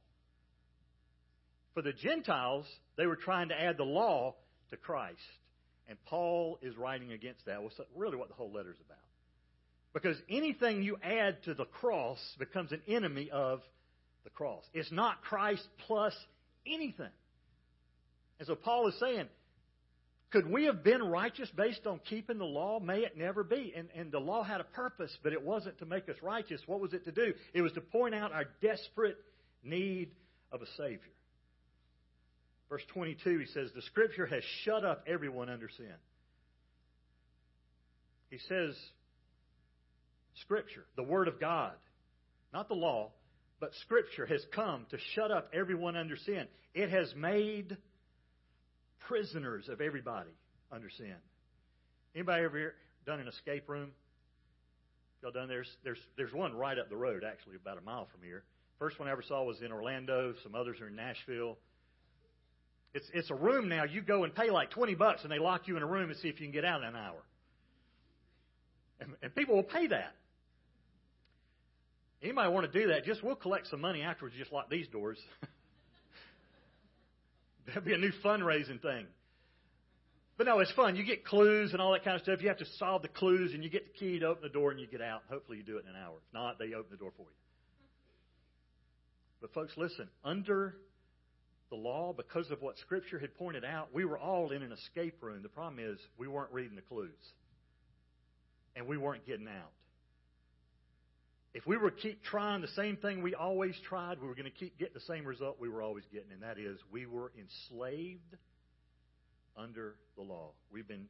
For 1.81 1.85
the 1.85 1.93
Gentiles, 1.95 2.67
they 2.99 3.07
were 3.07 3.17
trying 3.17 3.49
to 3.49 3.59
add 3.59 3.79
the 3.79 3.85
law 3.85 4.35
to 4.69 4.77
Christ. 4.77 5.17
And 5.89 5.97
Paul 6.05 6.59
is 6.61 6.77
writing 6.77 7.13
against 7.13 7.47
that. 7.47 7.63
Well, 7.63 7.73
really 7.97 8.19
what 8.19 8.29
the 8.29 8.35
whole 8.35 8.53
letter 8.53 8.69
is 8.69 8.77
about. 8.85 8.99
Because 9.95 10.19
anything 10.29 10.83
you 10.83 10.99
add 11.03 11.43
to 11.45 11.55
the 11.55 11.65
cross 11.65 12.19
becomes 12.39 12.73
an 12.73 12.83
enemy 12.87 13.31
of 13.31 13.63
the 14.25 14.31
cross. 14.31 14.63
It's 14.75 14.93
not 14.93 15.23
Christ 15.23 15.67
plus 15.87 16.13
anything. 16.67 17.09
And 18.39 18.47
so 18.47 18.57
Paul 18.57 18.89
is 18.89 18.95
saying, 19.01 19.29
could 20.33 20.51
we 20.51 20.65
have 20.65 20.85
been 20.85 21.03
righteous 21.03 21.49
based 21.57 21.87
on 21.87 21.99
keeping 22.11 22.37
the 22.37 22.45
law? 22.45 22.79
May 22.79 22.99
it 22.99 23.17
never 23.17 23.43
be. 23.43 23.73
And, 23.75 23.89
and 23.97 24.13
the 24.13 24.21
law 24.21 24.43
had 24.43 24.61
a 24.61 24.65
purpose, 24.65 25.17
but 25.23 25.33
it 25.33 25.43
wasn't 25.43 25.79
to 25.79 25.87
make 25.87 26.11
us 26.11 26.17
righteous. 26.21 26.61
What 26.67 26.81
was 26.81 26.93
it 26.93 27.07
to 27.07 27.13
do? 27.13 27.33
It 27.55 27.63
was 27.63 27.73
to 27.73 27.81
point 27.81 28.15
out 28.15 28.33
our 28.33 28.45
desperate 28.61 29.17
need 29.65 30.11
of 30.53 30.61
a 30.61 30.67
Savior. 30.77 31.09
Verse 32.71 32.83
22, 32.95 33.39
he 33.39 33.47
says, 33.47 33.71
The 33.75 33.83
Scripture 33.83 34.27
has 34.27 34.43
shut 34.65 34.85
up 34.85 35.05
everyone 35.07 35.51
under 35.51 35.69
sin. 35.69 35.93
He 38.31 38.39
says, 38.49 38.77
Scripture, 40.43 40.85
the 40.97 41.03
Word 41.03 41.27
of 41.27 41.41
God, 41.41 41.73
not 42.55 42.69
the 42.69 42.75
law, 42.75 43.11
but 43.59 43.73
Scripture 43.83 44.25
has 44.25 44.41
come 44.55 44.87
to 44.91 44.99
shut 45.15 45.33
up 45.33 45.51
everyone 45.53 45.97
under 45.97 46.17
sin. 46.17 46.47
It 46.73 46.91
has 46.91 47.13
made 47.17 47.77
prisoners 49.01 49.69
of 49.69 49.81
everybody 49.81 50.31
under 50.71 50.89
sin. 50.91 51.17
Anybody 52.15 52.45
ever 52.45 52.75
done 53.05 53.19
an 53.19 53.27
escape 53.27 53.69
room? 53.69 53.91
Y'all 55.23 55.33
done? 55.33 55.49
There's 55.49 55.69
there's 55.85 55.99
there's 56.17 56.33
one 56.33 56.55
right 56.55 56.79
up 56.79 56.89
the 56.89 56.97
road, 56.97 57.25
actually, 57.25 57.57
about 57.57 57.79
a 57.79 57.83
mile 57.83 58.09
from 58.11 58.23
here. 58.23 58.45
First 58.79 58.99
one 58.99 59.09
I 59.09 59.13
ever 59.13 59.23
saw 59.23 59.43
was 59.43 59.61
in 59.61 59.73
Orlando. 59.73 60.33
Some 60.43 60.55
others 60.55 60.81
are 60.81 60.89
in 60.89 60.97
Nashville. 60.97 61.59
It's, 62.93 63.07
it's 63.15 63.31
a 63.31 63.35
room 63.35 63.69
now. 63.69 63.85
You 63.85 64.03
go 64.03 64.25
and 64.25 64.35
pay 64.35 64.51
like 64.51 64.71
20 64.71 64.97
bucks 64.97 65.23
and 65.23 65.31
they 65.31 65.39
lock 65.39 65.69
you 65.69 65.77
in 65.77 65.83
a 65.83 65.87
room 65.87 66.11
and 66.11 66.19
see 66.19 66.29
if 66.29 66.41
you 66.41 66.47
can 66.47 66.53
get 66.53 66.65
out 66.65 66.83
in 66.83 66.89
an 66.89 66.97
hour. 66.97 67.23
And, 69.01 69.11
and 69.23 69.35
people 69.35 69.55
will 69.55 69.63
pay 69.63 69.87
that. 69.87 70.15
Anybody 72.23 72.53
want 72.53 72.71
to 72.71 72.81
do 72.81 72.89
that? 72.89 73.05
Just 73.05 73.23
we'll 73.23 73.37
collect 73.37 73.69
some 73.69 73.81
money 73.81 74.03
afterwards, 74.03 74.35
just 74.37 74.53
lock 74.53 74.69
these 74.69 74.89
doors. 74.89 75.19
That'd 77.67 77.85
be 77.85 77.95
a 77.95 77.99
new 77.99 78.13
fundraising 78.25 78.83
thing. 78.83 79.07
But 80.37 80.47
no, 80.47 80.59
it's 80.59 80.73
fun. 80.73 80.97
You 80.97 81.05
get 81.05 81.25
clues 81.25 81.73
and 81.73 81.81
all 81.81 81.93
that 81.93 82.03
kind 82.03 82.17
of 82.17 82.23
stuff. 82.23 82.43
You 82.43 82.49
have 82.49 82.59
to 82.59 82.67
solve 82.79 83.03
the 83.03 83.09
clues 83.09 83.53
and 83.55 83.63
you 83.63 83.71
get 83.71 83.93
the 83.93 83.99
key 83.99 84.19
to 84.19 84.27
open 84.27 84.43
the 84.43 84.49
door 84.49 84.71
and 84.71 84.81
you 84.81 84.87
get 84.87 85.03
out. 85.03 85.23
Hopefully 85.31 85.59
you 85.59 85.65
do 85.65 85.77
it 85.77 85.85
in 85.85 85.91
an 85.91 85.97
hour. 85.97 86.15
If 86.17 86.35
not, 86.35 86.59
they 86.59 86.75
open 86.75 86.89
the 86.91 86.97
door 86.97 87.13
for 87.17 87.23
you. 87.23 87.29
But 89.41 89.55
folks, 89.55 89.73
listen, 89.77 90.09
under 90.25 90.77
the 91.71 91.77
law, 91.77 92.13
because 92.13 92.51
of 92.51 92.61
what 92.61 92.77
Scripture 92.79 93.19
had 93.19 93.35
pointed 93.37 93.65
out, 93.65 93.89
we 93.93 94.05
were 94.05 94.19
all 94.19 94.51
in 94.51 94.63
an 94.63 94.73
escape 94.73 95.23
room. 95.23 95.43
The 95.43 95.49
problem 95.49 95.79
is 95.79 95.99
we 96.19 96.27
weren't 96.27 96.53
reading 96.53 96.75
the 96.75 96.83
clues. 96.83 97.11
And 98.77 98.87
we 98.87 98.97
weren't 98.97 99.27
getting 99.27 99.49
out. 99.49 99.71
If 101.53 101.67
we 101.67 101.77
were 101.77 101.91
to 101.91 101.97
keep 101.97 102.23
trying 102.23 102.61
the 102.61 102.69
same 102.69 102.97
thing 102.97 103.23
we 103.23 103.35
always 103.35 103.75
tried, 103.89 104.21
we 104.21 104.29
were 104.29 104.35
going 104.35 104.51
to 104.51 104.57
keep 104.57 104.79
getting 104.79 104.95
the 104.95 105.01
same 105.01 105.25
result 105.25 105.57
we 105.61 105.69
were 105.69 105.83
always 105.83 106.05
getting, 106.13 106.31
and 106.33 106.43
that 106.43 106.59
is 106.59 106.79
we 106.93 107.07
were 107.07 107.33
enslaved 107.39 108.37
under 109.57 109.97
the 110.17 110.23
law. 110.23 110.51
We've 110.73 110.87
been 110.87 111.07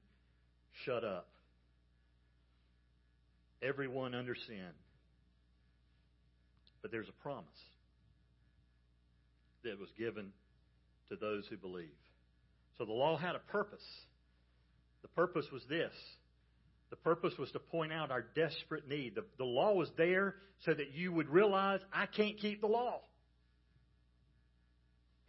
shut 0.84 1.04
up. 1.04 1.28
Everyone 3.62 4.14
under 4.14 4.34
sin. 4.34 4.70
But 6.80 6.90
there's 6.90 7.08
a 7.08 7.22
promise 7.22 7.44
that 9.64 9.78
was 9.78 9.90
given 9.98 10.32
to 11.10 11.16
those 11.16 11.44
who 11.48 11.56
believe. 11.56 11.94
So 12.78 12.84
the 12.84 12.92
law 12.92 13.16
had 13.16 13.34
a 13.34 13.40
purpose. 13.40 13.84
The 15.02 15.08
purpose 15.08 15.46
was 15.52 15.62
this. 15.68 15.92
The 16.90 16.96
purpose 16.96 17.34
was 17.38 17.50
to 17.52 17.58
point 17.58 17.92
out 17.92 18.10
our 18.10 18.24
desperate 18.34 18.88
need. 18.88 19.14
The, 19.14 19.24
the 19.38 19.44
law 19.44 19.74
was 19.74 19.90
there 19.96 20.36
so 20.64 20.74
that 20.74 20.92
you 20.94 21.12
would 21.12 21.28
realize, 21.28 21.80
I 21.92 22.06
can't 22.06 22.38
keep 22.38 22.60
the 22.60 22.66
law. 22.66 23.00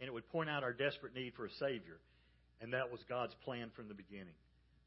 And 0.00 0.08
it 0.08 0.12
would 0.12 0.28
point 0.30 0.50
out 0.50 0.64
our 0.64 0.72
desperate 0.72 1.14
need 1.14 1.34
for 1.34 1.46
a 1.46 1.52
Savior. 1.60 1.98
And 2.60 2.72
that 2.72 2.90
was 2.90 3.00
God's 3.08 3.34
plan 3.44 3.70
from 3.76 3.88
the 3.88 3.94
beginning, 3.94 4.34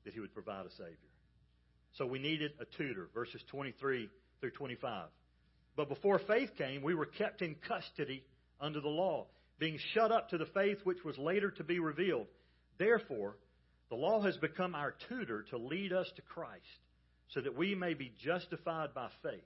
that 0.04 0.14
He 0.14 0.20
would 0.20 0.34
provide 0.34 0.66
a 0.66 0.72
Savior. 0.72 0.96
So 1.98 2.06
we 2.06 2.20
needed 2.20 2.52
a 2.60 2.66
tutor, 2.78 3.08
verses 3.14 3.42
23 3.50 4.10
through 4.42 4.52
25. 4.52 5.08
But 5.78 5.88
before 5.88 6.20
faith 6.20 6.52
came, 6.58 6.82
we 6.82 6.96
were 6.96 7.06
kept 7.06 7.42
in 7.42 7.56
custody 7.68 8.24
under 8.60 8.82
the 8.82 8.90
law 8.90 9.28
being 9.60 9.80
shut 9.94 10.12
up 10.12 10.30
to 10.30 10.38
the 10.38 10.48
faith 10.48 10.80
which 10.84 11.04
was 11.04 11.18
later 11.18 11.52
to 11.52 11.64
be 11.64 11.80
revealed. 11.80 12.28
Therefore, 12.78 13.38
the 13.90 13.96
law 13.96 14.22
has 14.22 14.38
become 14.38 14.76
our 14.76 14.96
tutor 15.10 15.44
to 15.52 15.58
lead 15.58 15.94
us 15.94 16.12
to 16.16 16.22
Christ, 16.22 16.64
so 17.30 17.42
that 17.42 17.56
we 17.56 17.76
may 17.76 17.94
be 17.94 18.12
justified 18.24 18.94
by 18.94 19.10
faith. 19.24 19.44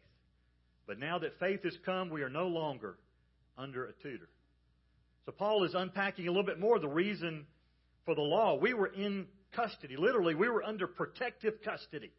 But 0.88 1.00
now 1.00 1.20
that 1.20 1.40
faith 1.40 1.64
has 1.64 1.78
come, 1.86 2.10
we 2.10 2.24
are 2.24 2.30
no 2.30 2.48
longer 2.48 2.98
under 3.58 3.86
a 3.86 3.94
tutor. 4.02 4.30
So 5.26 5.32
Paul 5.32 5.64
is 5.66 5.76
unpacking 5.76 6.28
a 6.28 6.32
little 6.32 6.46
bit 6.46 6.60
more 6.60 6.80
the 6.80 6.88
reason 6.88 7.46
for 8.06 8.16
the 8.16 8.22
law. 8.22 8.56
We 8.56 8.74
were 8.74 8.88
in 8.88 9.28
custody. 9.56 9.98
Literally, 9.98 10.34
we 10.34 10.50
were 10.50 10.64
under 10.64 10.88
protective 10.88 11.62
custody. 11.64 12.12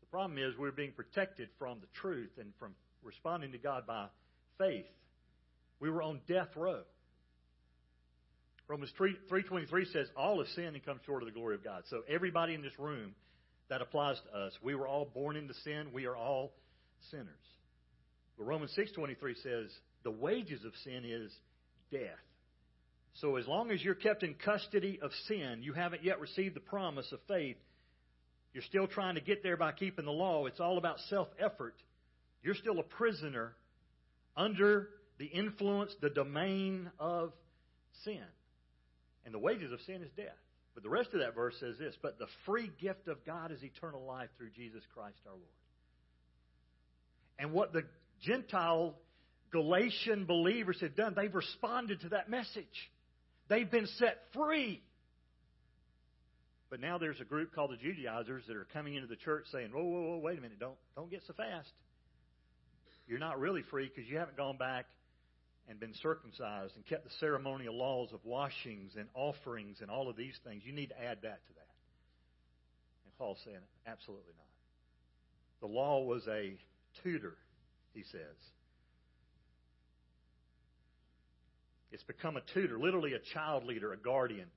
The 0.00 0.06
problem 0.06 0.38
is 0.38 0.54
we 0.54 0.62
we're 0.62 0.72
being 0.72 0.92
protected 0.92 1.48
from 1.58 1.80
the 1.80 1.86
truth 2.00 2.32
and 2.38 2.52
from 2.58 2.74
responding 3.02 3.52
to 3.52 3.58
God 3.58 3.86
by 3.86 4.08
faith. 4.58 4.84
We 5.82 5.90
were 5.90 6.00
on 6.00 6.20
death 6.28 6.48
row. 6.54 6.82
Romans 8.68 8.92
3, 8.96 9.16
3.23 9.28 9.92
says, 9.92 10.06
all 10.16 10.38
have 10.38 10.46
sinned 10.54 10.76
and 10.76 10.84
come 10.84 11.00
short 11.04 11.24
of 11.24 11.26
the 11.26 11.34
glory 11.34 11.56
of 11.56 11.64
God. 11.64 11.82
So 11.90 12.02
everybody 12.08 12.54
in 12.54 12.62
this 12.62 12.78
room, 12.78 13.16
that 13.68 13.82
applies 13.82 14.16
to 14.30 14.38
us. 14.38 14.52
We 14.62 14.76
were 14.76 14.86
all 14.86 15.10
born 15.12 15.34
into 15.34 15.54
sin. 15.64 15.88
We 15.92 16.06
are 16.06 16.14
all 16.14 16.52
sinners. 17.10 17.26
But 18.38 18.44
Romans 18.44 18.72
6.23 18.78 19.42
says, 19.42 19.70
the 20.04 20.12
wages 20.12 20.64
of 20.64 20.72
sin 20.84 21.02
is 21.04 21.32
death. 21.90 22.00
So 23.14 23.34
as 23.34 23.48
long 23.48 23.72
as 23.72 23.82
you're 23.82 23.96
kept 23.96 24.22
in 24.22 24.34
custody 24.34 25.00
of 25.02 25.10
sin, 25.26 25.62
you 25.62 25.72
haven't 25.72 26.04
yet 26.04 26.20
received 26.20 26.54
the 26.54 26.60
promise 26.60 27.10
of 27.10 27.18
faith. 27.26 27.56
You're 28.54 28.62
still 28.62 28.86
trying 28.86 29.16
to 29.16 29.20
get 29.20 29.42
there 29.42 29.56
by 29.56 29.72
keeping 29.72 30.04
the 30.04 30.12
law. 30.12 30.46
It's 30.46 30.60
all 30.60 30.78
about 30.78 31.00
self 31.10 31.26
effort. 31.40 31.74
You're 32.44 32.54
still 32.54 32.78
a 32.78 32.84
prisoner 32.84 33.54
under 34.36 34.88
the 35.22 35.28
influence, 35.28 35.94
the 36.00 36.10
domain 36.10 36.90
of 36.98 37.32
sin. 38.04 38.24
And 39.24 39.32
the 39.32 39.38
wages 39.38 39.70
of 39.70 39.78
sin 39.86 40.02
is 40.02 40.10
death. 40.16 40.34
But 40.74 40.82
the 40.82 40.88
rest 40.88 41.10
of 41.14 41.20
that 41.20 41.36
verse 41.36 41.54
says 41.60 41.76
this 41.78 41.94
But 42.02 42.18
the 42.18 42.26
free 42.44 42.72
gift 42.80 43.06
of 43.06 43.24
God 43.24 43.52
is 43.52 43.62
eternal 43.62 44.04
life 44.04 44.30
through 44.36 44.50
Jesus 44.56 44.82
Christ 44.92 45.18
our 45.26 45.34
Lord. 45.34 45.44
And 47.38 47.52
what 47.52 47.72
the 47.72 47.84
Gentile 48.20 48.96
Galatian 49.52 50.24
believers 50.24 50.78
have 50.80 50.96
done, 50.96 51.14
they've 51.14 51.32
responded 51.32 52.00
to 52.00 52.08
that 52.08 52.28
message. 52.28 52.90
They've 53.48 53.70
been 53.70 53.86
set 53.98 54.18
free. 54.34 54.82
But 56.68 56.80
now 56.80 56.98
there's 56.98 57.20
a 57.20 57.24
group 57.24 57.54
called 57.54 57.70
the 57.70 57.76
Judaizers 57.76 58.42
that 58.48 58.56
are 58.56 58.66
coming 58.72 58.96
into 58.96 59.06
the 59.06 59.16
church 59.16 59.44
saying, 59.52 59.70
whoa, 59.72 59.84
whoa, 59.84 60.00
whoa, 60.00 60.18
wait 60.18 60.38
a 60.38 60.40
minute, 60.40 60.58
don't, 60.58 60.78
don't 60.96 61.10
get 61.10 61.22
so 61.28 61.34
fast. 61.34 61.70
You're 63.06 63.20
not 63.20 63.38
really 63.38 63.62
free 63.70 63.88
because 63.94 64.10
you 64.10 64.18
haven't 64.18 64.36
gone 64.36 64.56
back 64.56 64.86
and 65.72 65.80
been 65.80 65.94
circumcised 66.02 66.76
and 66.76 66.84
kept 66.84 67.02
the 67.04 67.10
ceremonial 67.18 67.74
laws 67.74 68.10
of 68.12 68.20
washings 68.24 68.92
and 68.94 69.08
offerings 69.14 69.78
and 69.80 69.90
all 69.90 70.10
of 70.10 70.16
these 70.16 70.38
things. 70.44 70.62
You 70.66 70.72
need 70.74 70.90
to 70.90 71.02
add 71.02 71.16
that 71.22 71.40
to 71.46 71.52
that. 71.54 71.72
And 73.06 73.16
Paul's 73.16 73.38
saying, 73.42 73.56
absolutely 73.86 74.34
not. 74.36 75.66
The 75.66 75.74
law 75.74 76.04
was 76.04 76.28
a 76.28 76.58
tutor, 77.02 77.38
he 77.94 78.02
says. 78.12 78.36
It's 81.90 82.02
become 82.02 82.36
a 82.36 82.42
tutor, 82.52 82.78
literally 82.78 83.14
a 83.14 83.32
child 83.32 83.64
leader, 83.64 83.94
a 83.94 83.96
guardian. 83.96 84.48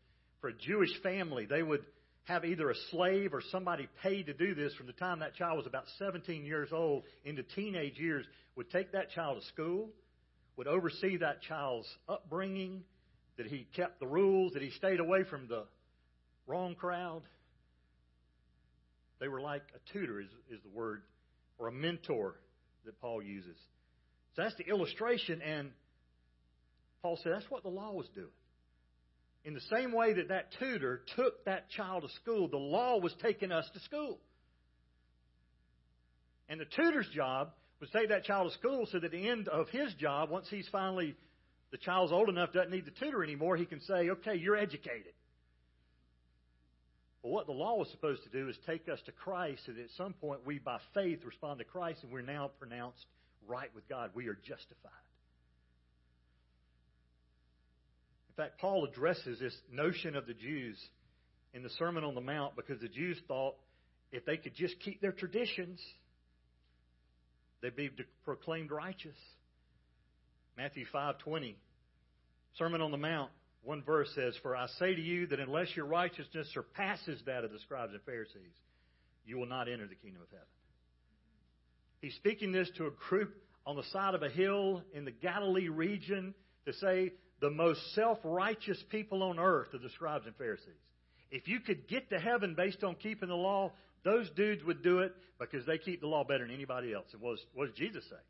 For 0.42 0.50
a 0.50 0.54
Jewish 0.54 1.02
family, 1.02 1.46
they 1.46 1.64
would 1.64 1.86
have 2.26 2.44
either 2.44 2.70
a 2.70 2.76
slave 2.92 3.34
or 3.34 3.42
somebody 3.54 3.88
paid 4.04 4.26
to 4.26 4.34
do 4.34 4.54
this 4.54 4.74
from 4.74 4.88
the 4.88 4.94
time 4.94 5.20
that 5.20 5.36
child 5.36 5.58
was 5.60 5.66
about 5.66 5.86
17 5.98 6.44
years 6.44 6.70
old 6.74 7.04
into 7.24 7.44
teenage 7.44 7.98
years, 7.98 8.26
would 8.58 8.70
take 8.70 8.92
that 8.92 9.12
child 9.12 9.40
to 9.40 9.48
school, 9.48 9.92
would 10.58 10.68
oversee 10.68 11.18
that 11.18 11.42
child's 11.42 11.88
upbringing, 12.08 12.84
that 13.38 13.48
he 13.48 13.68
kept 13.76 14.00
the 14.00 14.08
rules, 14.08 14.54
that 14.54 14.62
he 14.62 14.72
stayed 14.72 15.00
away 15.00 15.24
from 15.24 15.48
the 15.48 15.66
wrong 16.48 16.76
crowd. 16.76 17.24
They 19.20 19.28
were 19.28 19.42
like 19.42 19.64
a 19.76 19.94
tutor, 19.94 20.20
is, 20.20 20.28
is 20.50 20.60
the 20.64 20.70
word, 20.70 21.02
or 21.58 21.68
a 21.68 21.72
mentor 21.72 22.36
that 22.86 23.00
Paul 23.02 23.22
uses. 23.22 23.58
So 24.36 24.44
that's 24.44 24.56
the 24.56 24.68
illustration, 24.68 25.42
and 25.42 25.72
Paul 27.02 27.18
said 27.22 27.32
that's 27.34 27.50
what 27.50 27.64
the 27.64 27.70
law 27.70 27.92
was 27.94 28.08
doing. 28.14 28.28
In 29.44 29.54
the 29.54 29.62
same 29.72 29.92
way 29.92 30.14
that 30.14 30.30
that 30.30 30.48
tutor 30.60 31.02
took 31.16 31.46
that 31.46 31.70
child 31.70 32.04
to 32.04 32.10
school, 32.22 32.48
the 32.48 32.58
law 32.58 33.00
was 33.00 33.14
taking 33.22 33.52
us 33.52 33.70
to 33.74 33.80
school. 33.82 34.18
And 36.50 36.60
the 36.60 36.66
tutor's 36.66 37.08
job 37.14 37.52
was 37.80 37.90
take 37.90 38.10
that 38.10 38.24
child 38.24 38.52
to 38.52 38.58
school 38.58 38.88
so 38.92 39.00
that 39.00 39.06
at 39.06 39.12
the 39.12 39.30
end 39.30 39.48
of 39.48 39.70
his 39.70 39.94
job, 39.96 40.30
once 40.30 40.48
he's 40.50 40.68
finally, 40.72 41.16
the 41.72 41.78
child's 41.78 42.12
old 42.12 42.30
enough, 42.30 42.54
doesn't 42.54 42.72
need 42.72 42.86
the 42.86 42.92
tutor 42.92 43.24
anymore, 43.24 43.58
he 43.58 43.66
can 43.66 43.82
say, 43.82 44.10
okay, 44.10 44.36
you're 44.36 44.56
educated. 44.56 45.14
But 47.22 47.32
what 47.32 47.48
the 47.48 47.54
law 47.54 47.76
was 47.76 47.90
supposed 47.90 48.24
to 48.24 48.30
do 48.30 48.50
is 48.50 48.56
take 48.68 48.88
us 48.88 49.00
to 49.08 49.12
Christ 49.12 49.64
so 49.66 49.72
that 49.74 49.82
at 49.82 49.90
some 49.98 50.14
point 50.14 50.42
we, 50.46 50.60
by 50.60 50.78
faith, 50.94 51.26
respond 51.26 51.60
to 51.60 51.66
Christ 51.66 52.04
and 52.04 52.12
we're 52.12 52.22
now 52.22 52.52
pronounced 52.60 53.06
right 53.48 53.70
with 53.74 53.88
God. 53.90 54.12
We 54.14 54.28
are 54.28 54.36
justified. 54.36 54.92
In 58.30 58.44
fact, 58.44 58.60
Paul 58.60 58.86
addresses 58.86 59.40
this 59.40 59.56
notion 59.72 60.16
of 60.16 60.28
the 60.28 60.34
Jews 60.34 60.78
in 61.54 61.64
the 61.64 61.70
Sermon 61.80 62.04
on 62.04 62.16
the 62.16 62.22
Mount 62.22 62.56
because 62.56 62.80
the 62.80 62.90
Jews 62.90 63.18
thought 63.28 63.56
if 64.12 64.26
they 64.26 64.38
could 64.38 64.56
just 64.56 64.80
keep 64.82 65.02
their 65.02 65.12
traditions, 65.12 65.80
they'd 67.66 67.76
be 67.76 67.90
proclaimed 68.24 68.72
righteous. 68.72 69.18
Matthew 70.56 70.86
5:20, 70.86 71.56
Sermon 72.54 72.82
on 72.82 72.92
the 72.92 72.98
Mount, 72.98 73.32
one 73.64 73.82
verse 73.84 74.14
says, 74.14 74.38
"For 74.38 74.56
I 74.56 74.68
say 74.68 74.94
to 74.94 75.02
you 75.02 75.26
that 75.28 75.40
unless 75.40 75.76
your 75.76 75.86
righteousness 75.86 76.50
surpasses 76.54 77.24
that 77.24 77.44
of 77.44 77.52
the 77.52 77.60
scribes 77.60 77.94
and 77.94 78.02
Pharisees, 78.04 78.54
you 79.26 79.38
will 79.38 79.48
not 79.48 79.68
enter 79.68 79.88
the 79.88 79.96
kingdom 79.96 80.22
of 80.22 80.30
heaven." 80.30 80.48
He's 82.02 82.16
speaking 82.16 82.52
this 82.52 82.70
to 82.72 82.88
a 82.88 82.92
group 82.92 83.36
on 83.66 83.76
the 83.76 83.84
side 83.84 84.14
of 84.14 84.22
a 84.22 84.30
hill 84.30 84.84
in 84.94 85.06
the 85.06 85.12
Galilee 85.12 85.70
region 85.70 86.36
to 86.66 86.74
say 86.74 87.14
the 87.40 87.50
most 87.50 87.94
self 87.94 88.20
righteous 88.24 88.82
people 88.84 89.24
on 89.24 89.40
earth 89.40 89.74
are 89.74 89.80
the 89.80 89.90
scribes 89.90 90.28
and 90.28 90.36
Pharisees. 90.36 90.80
If 91.32 91.48
you 91.48 91.60
could 91.60 91.88
get 91.88 92.10
to 92.12 92.20
heaven 92.20 92.54
based 92.54 92.84
on 92.84 92.96
keeping 92.96 93.30
the 93.30 93.36
law, 93.36 93.74
those 94.06 94.30
dudes 94.36 94.64
would 94.64 94.84
do 94.84 95.00
it 95.00 95.14
because 95.40 95.66
they 95.66 95.80
keep 95.80 96.00
the 96.00 96.08
law 96.08 96.24
better 96.24 96.46
than 96.46 96.54
anybody 96.54 96.94
else. 96.94 97.08
And 97.12 97.22
what, 97.22 97.40
what 97.54 97.66
does 97.66 97.76
Jesus 97.76 98.04
say? 98.10 98.22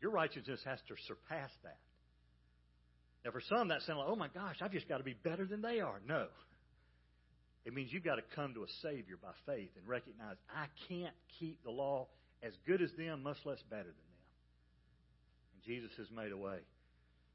Your 0.00 0.12
righteousness 0.12 0.60
has 0.64 0.78
to 0.88 0.94
surpass 1.06 1.50
that. 1.64 1.78
Now, 3.24 3.32
for 3.32 3.40
some, 3.40 3.68
that 3.68 3.82
sounds 3.82 3.98
like, 3.98 4.08
oh 4.08 4.16
my 4.16 4.28
gosh, 4.28 4.56
I've 4.62 4.70
just 4.70 4.88
got 4.88 4.98
to 4.98 5.04
be 5.04 5.14
better 5.14 5.44
than 5.44 5.60
they 5.60 5.80
are. 5.80 6.00
No. 6.06 6.28
It 7.64 7.74
means 7.74 7.92
you've 7.92 8.04
got 8.04 8.14
to 8.14 8.22
come 8.36 8.54
to 8.54 8.62
a 8.62 8.68
Savior 8.80 9.16
by 9.20 9.32
faith 9.44 9.70
and 9.76 9.88
recognize 9.88 10.36
I 10.48 10.66
can't 10.88 11.14
keep 11.40 11.64
the 11.64 11.72
law 11.72 12.06
as 12.44 12.52
good 12.66 12.80
as 12.80 12.90
them, 12.96 13.24
much 13.24 13.38
less 13.44 13.60
better 13.68 13.82
than 13.82 13.86
them. 13.86 14.26
And 15.54 15.64
Jesus 15.64 15.90
has 15.98 16.06
made 16.14 16.30
a 16.30 16.36
way. 16.36 16.58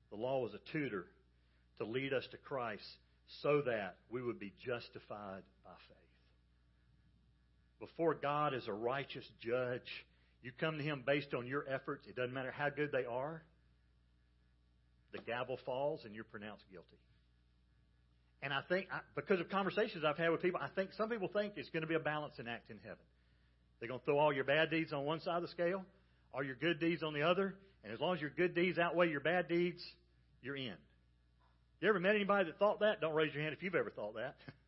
The 0.10 0.16
law 0.16 0.40
was 0.42 0.54
a 0.54 0.72
tutor 0.72 1.06
to 1.80 1.84
lead 1.84 2.14
us 2.14 2.24
to 2.32 2.38
Christ 2.38 2.88
so 3.42 3.62
that 3.66 3.98
we 4.10 4.22
would 4.22 4.40
be 4.40 4.54
justified 4.66 5.44
by 5.66 5.72
faith. 5.90 6.11
Before 7.82 8.14
God 8.14 8.54
is 8.54 8.68
a 8.68 8.74
righteous 8.74 9.26
judge, 9.42 10.06
you 10.44 10.52
come 10.60 10.78
to 10.78 10.84
Him 10.84 11.04
based 11.06 11.34
on 11.34 11.48
your 11.48 11.66
efforts. 11.68 12.08
It 12.08 12.16
doesn't 12.16 12.34
matter 12.34 12.54
how 12.56 12.70
good 12.70 12.92
they 12.92 13.06
are. 13.06 13.42
The 15.12 15.18
gavel 15.18 15.58
falls 15.66 16.02
and 16.06 16.16
you're 16.16 16.24
pronounced 16.24 16.64
guilty. 16.72 16.88
And 18.44 18.54
I 18.54 18.62
think, 18.70 18.88
because 19.16 19.40
of 19.40 19.50
conversations 19.50 20.04
I've 20.06 20.18
had 20.18 20.30
with 20.30 20.42
people, 20.42 20.60
I 20.64 20.70
think 20.76 20.92
some 20.94 21.10
people 21.10 21.28
think 21.28 21.54
it's 21.58 21.70
going 21.70 21.82
to 21.82 21.88
be 21.88 21.96
a 21.96 22.00
balancing 22.00 22.48
act 22.48 22.70
in 22.70 22.78
heaven. 22.84 23.04
They're 23.80 23.90
going 23.90 24.00
to 24.00 24.06
throw 24.06 24.20
all 24.20 24.32
your 24.32 24.44
bad 24.44 24.70
deeds 24.70 24.94
on 24.94 25.04
one 25.06 25.20
side 25.20 25.38
of 25.38 25.42
the 25.42 25.48
scale, 25.48 25.84
all 26.34 26.44
your 26.44 26.56
good 26.56 26.80
deeds 26.80 27.04
on 27.04 27.14
the 27.14 27.24
other, 27.24 27.56
and 27.84 27.92
as 27.92 28.00
long 28.00 28.16
as 28.16 28.22
your 28.22 28.30
good 28.30 28.54
deeds 28.56 28.78
outweigh 28.78 29.10
your 29.10 29.20
bad 29.20 29.48
deeds, 29.48 29.84
you're 30.44 30.56
in. 30.56 30.74
You 31.82 31.90
ever 31.90 32.00
met 32.00 32.16
anybody 32.16 32.46
that 32.46 32.60
thought 32.60 32.82
that? 32.82 33.02
Don't 33.02 33.16
raise 33.16 33.34
your 33.34 33.42
hand 33.42 33.56
if 33.56 33.64
you've 33.64 33.76
ever 33.76 33.90
thought 33.90 34.16
that. 34.16 34.36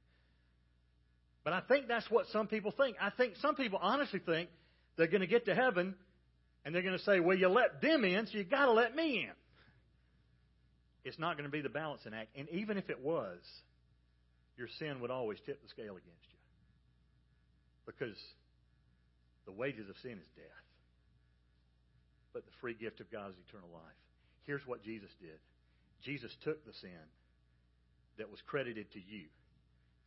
but 1.43 1.53
I 1.53 1.61
think 1.61 1.87
that's 1.87 2.09
what 2.09 2.27
some 2.27 2.47
people 2.47 2.71
think. 2.71 2.95
I 3.01 3.09
think 3.09 3.35
some 3.41 3.55
people 3.55 3.79
honestly 3.81 4.19
think 4.19 4.49
they're 4.97 5.07
going 5.07 5.21
to 5.21 5.27
get 5.27 5.45
to 5.45 5.55
heaven 5.55 5.95
and 6.63 6.73
they're 6.73 6.81
going 6.81 6.97
to 6.97 7.03
say, 7.03 7.19
well, 7.19 7.37
you 7.37 7.49
let 7.49 7.81
them 7.81 8.05
in, 8.05 8.25
so 8.27 8.37
you 8.37 8.45
got 8.45 8.65
to 8.65 8.71
let 8.71 8.95
me 8.95 9.25
in. 9.25 9.35
It's 11.03 11.19
not 11.19 11.35
going 11.35 11.45
to 11.45 11.51
be 11.51 11.61
the 11.61 11.67
balancing 11.67 12.13
act. 12.13 12.29
And 12.37 12.47
even 12.49 12.77
if 12.77 12.89
it 12.89 13.01
was, 13.01 13.39
your 14.57 14.69
sin 14.79 15.01
would 15.01 15.11
always 15.11 15.37
tip 15.45 15.61
the 15.61 15.67
scale 15.67 15.99
against 15.99 16.27
you. 16.31 16.39
Because 17.85 18.15
the 19.45 19.51
wages 19.51 19.89
of 19.89 19.95
sin 20.01 20.13
is 20.13 20.27
death. 20.37 20.63
But 22.31 22.45
the 22.45 22.55
free 22.61 22.73
gift 22.73 23.01
of 23.01 23.11
God 23.11 23.31
is 23.31 23.35
eternal 23.49 23.67
life. 23.73 23.99
Here's 24.43 24.65
what 24.65 24.83
Jesus 24.83 25.11
did 25.19 25.39
Jesus 26.01 26.31
took 26.43 26.65
the 26.65 26.73
sin 26.79 27.03
that 28.17 28.31
was 28.31 28.39
credited 28.47 28.91
to 28.93 28.99
you 28.99 29.27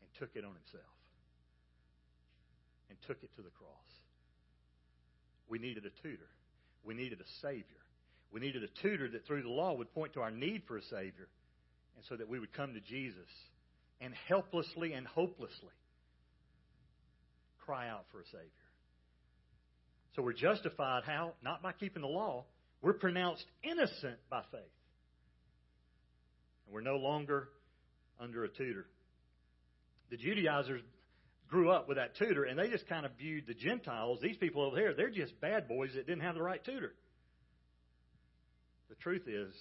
and 0.01 0.09
took 0.19 0.31
it 0.35 0.45
on 0.45 0.57
himself 0.65 0.96
and 2.89 2.99
took 3.07 3.23
it 3.23 3.31
to 3.37 3.43
the 3.43 3.51
cross. 3.51 3.71
We 5.49 5.59
needed 5.59 5.85
a 5.87 6.03
tutor. 6.03 6.29
We 6.85 6.95
needed 6.95 7.21
a 7.21 7.29
Savior. 7.43 7.83
We 8.33 8.41
needed 8.41 8.63
a 8.63 8.83
tutor 8.83 9.09
that 9.11 9.27
through 9.27 9.43
the 9.43 9.49
law 9.49 9.75
would 9.75 9.93
point 9.95 10.15
to 10.15 10.21
our 10.21 10.31
need 10.31 10.63
for 10.67 10.77
a 10.77 10.83
Savior 10.83 11.29
and 11.97 12.05
so 12.09 12.17
that 12.17 12.29
we 12.29 12.39
would 12.39 12.53
come 12.53 12.75
to 12.75 12.81
Jesus 12.81 13.29
and 14.01 14.13
helplessly 14.29 14.93
and 14.93 15.07
hopelessly 15.07 15.73
cry 17.65 17.89
out 17.89 18.05
for 18.13 18.21
a 18.21 18.27
Savior. 18.27 18.51
So 20.15 20.23
we're 20.23 20.33
justified 20.33 21.03
how? 21.05 21.33
Not 21.43 21.63
by 21.63 21.73
keeping 21.73 22.03
the 22.03 22.09
law. 22.09 22.45
We're 22.83 22.95
pronounced 22.95 23.45
innocent 23.63 24.19
by 24.31 24.43
faith. 24.51 24.61
And 26.67 26.75
we're 26.75 26.81
no 26.81 26.97
longer 26.97 27.49
under 28.21 28.45
a 28.45 28.49
tutor. 28.49 28.87
The 30.11 30.17
Judaizers 30.17 30.83
grew 31.49 31.71
up 31.71 31.89
with 31.89 31.97
that 31.97 32.17
tutor, 32.17 32.45
and 32.45 32.59
they 32.59 32.69
just 32.69 32.89
kind 32.89 33.07
of 33.07 33.13
viewed 33.19 33.47
the 33.47 33.55
Gentiles, 33.55 34.19
these 34.21 34.37
people 34.37 34.63
over 34.63 34.77
here, 34.77 34.95
they're 34.95 35.11
just 35.11 35.41
bad 35.41 35.69
boys 35.69 35.91
that 35.95 36.07
didn't 36.07 36.23
have 36.23 36.35
the 36.35 36.43
right 36.43 36.63
tutor. 36.65 36.95
The 38.89 38.97
truth 38.97 39.27
is, 39.27 39.55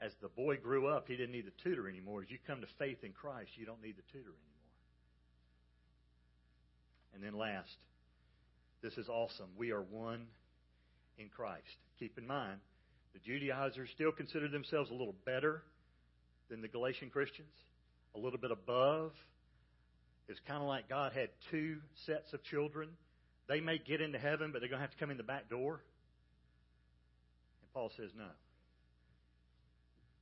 as 0.00 0.12
the 0.22 0.28
boy 0.28 0.56
grew 0.56 0.86
up, 0.88 1.08
he 1.08 1.16
didn't 1.16 1.32
need 1.32 1.46
the 1.46 1.62
tutor 1.62 1.88
anymore. 1.88 2.22
As 2.22 2.30
you 2.30 2.38
come 2.46 2.62
to 2.62 2.66
faith 2.78 2.98
in 3.02 3.12
Christ, 3.12 3.50
you 3.56 3.66
don't 3.66 3.82
need 3.82 3.96
the 3.96 4.12
tutor 4.12 4.30
anymore. 4.30 4.36
And 7.14 7.22
then 7.22 7.34
last, 7.34 7.76
this 8.82 8.94
is 8.94 9.08
awesome. 9.08 9.48
We 9.58 9.72
are 9.72 9.82
one 9.82 10.26
in 11.18 11.28
Christ. 11.28 11.66
Keep 11.98 12.16
in 12.16 12.26
mind, 12.26 12.60
The 13.12 13.18
Judaizers 13.20 13.88
still 13.94 14.12
considered 14.12 14.52
themselves 14.52 14.90
a 14.90 14.94
little 14.94 15.16
better 15.26 15.62
than 16.48 16.62
the 16.62 16.68
Galatian 16.68 17.10
Christians, 17.10 17.52
a 18.14 18.18
little 18.18 18.38
bit 18.38 18.50
above. 18.50 19.12
It's 20.30 20.40
kind 20.46 20.62
of 20.62 20.68
like 20.68 20.88
God 20.88 21.12
had 21.12 21.28
two 21.50 21.78
sets 22.06 22.32
of 22.32 22.42
children. 22.44 22.90
They 23.48 23.60
may 23.60 23.78
get 23.78 24.00
into 24.00 24.18
heaven, 24.18 24.52
but 24.52 24.60
they're 24.60 24.68
going 24.68 24.78
to 24.78 24.86
have 24.86 24.92
to 24.92 24.98
come 24.98 25.10
in 25.10 25.16
the 25.16 25.24
back 25.24 25.50
door. 25.50 25.80
And 27.62 27.72
Paul 27.74 27.90
says, 27.96 28.10
no. 28.16 28.28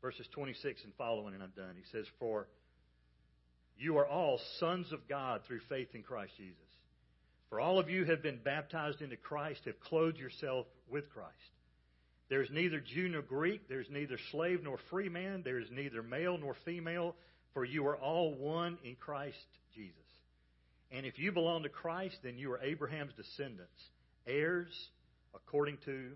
Verses 0.00 0.26
26 0.32 0.84
and 0.84 0.92
following, 0.96 1.34
and 1.34 1.42
I'm 1.42 1.52
done. 1.56 1.74
He 1.76 1.84
says, 1.92 2.06
For 2.18 2.48
you 3.76 3.98
are 3.98 4.06
all 4.06 4.40
sons 4.58 4.92
of 4.92 5.06
God 5.08 5.42
through 5.46 5.60
faith 5.68 5.88
in 5.94 6.02
Christ 6.02 6.32
Jesus. 6.38 6.56
For 7.50 7.60
all 7.60 7.78
of 7.78 7.90
you 7.90 8.04
have 8.04 8.22
been 8.22 8.40
baptized 8.42 9.02
into 9.02 9.16
Christ, 9.16 9.60
have 9.66 9.80
clothed 9.80 10.18
yourself 10.18 10.66
with 10.90 11.10
Christ. 11.10 11.34
There's 12.28 12.50
neither 12.50 12.80
Jew 12.80 13.08
nor 13.08 13.22
Greek, 13.22 13.68
there's 13.68 13.88
neither 13.90 14.18
slave 14.30 14.62
nor 14.62 14.78
free 14.90 15.08
man, 15.08 15.42
there 15.44 15.58
is 15.58 15.68
neither 15.70 16.02
male 16.02 16.36
nor 16.38 16.54
female, 16.64 17.14
for 17.54 17.64
you 17.64 17.86
are 17.86 17.96
all 17.96 18.34
one 18.34 18.78
in 18.84 18.96
Christ 18.96 19.36
Jesus. 19.78 19.94
And 20.90 21.06
if 21.06 21.18
you 21.18 21.30
belong 21.30 21.62
to 21.62 21.68
Christ, 21.68 22.16
then 22.24 22.36
you 22.36 22.50
are 22.52 22.60
Abraham's 22.60 23.12
descendants, 23.14 23.80
heirs 24.26 24.72
according 25.34 25.78
to 25.84 26.10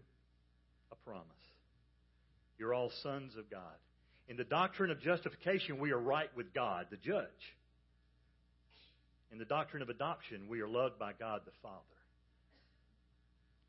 a 0.90 0.96
promise. 1.08 1.26
You're 2.58 2.74
all 2.74 2.90
sons 3.02 3.36
of 3.36 3.48
God. 3.50 3.60
In 4.28 4.36
the 4.36 4.44
doctrine 4.44 4.90
of 4.90 5.00
justification, 5.00 5.78
we 5.78 5.92
are 5.92 5.98
right 5.98 6.30
with 6.36 6.52
God, 6.52 6.86
the 6.90 6.96
judge. 6.96 7.26
In 9.30 9.38
the 9.38 9.44
doctrine 9.44 9.82
of 9.82 9.90
adoption, 9.90 10.48
we 10.48 10.60
are 10.60 10.68
loved 10.68 10.98
by 10.98 11.12
God 11.18 11.42
the 11.44 11.52
Father. 11.62 11.76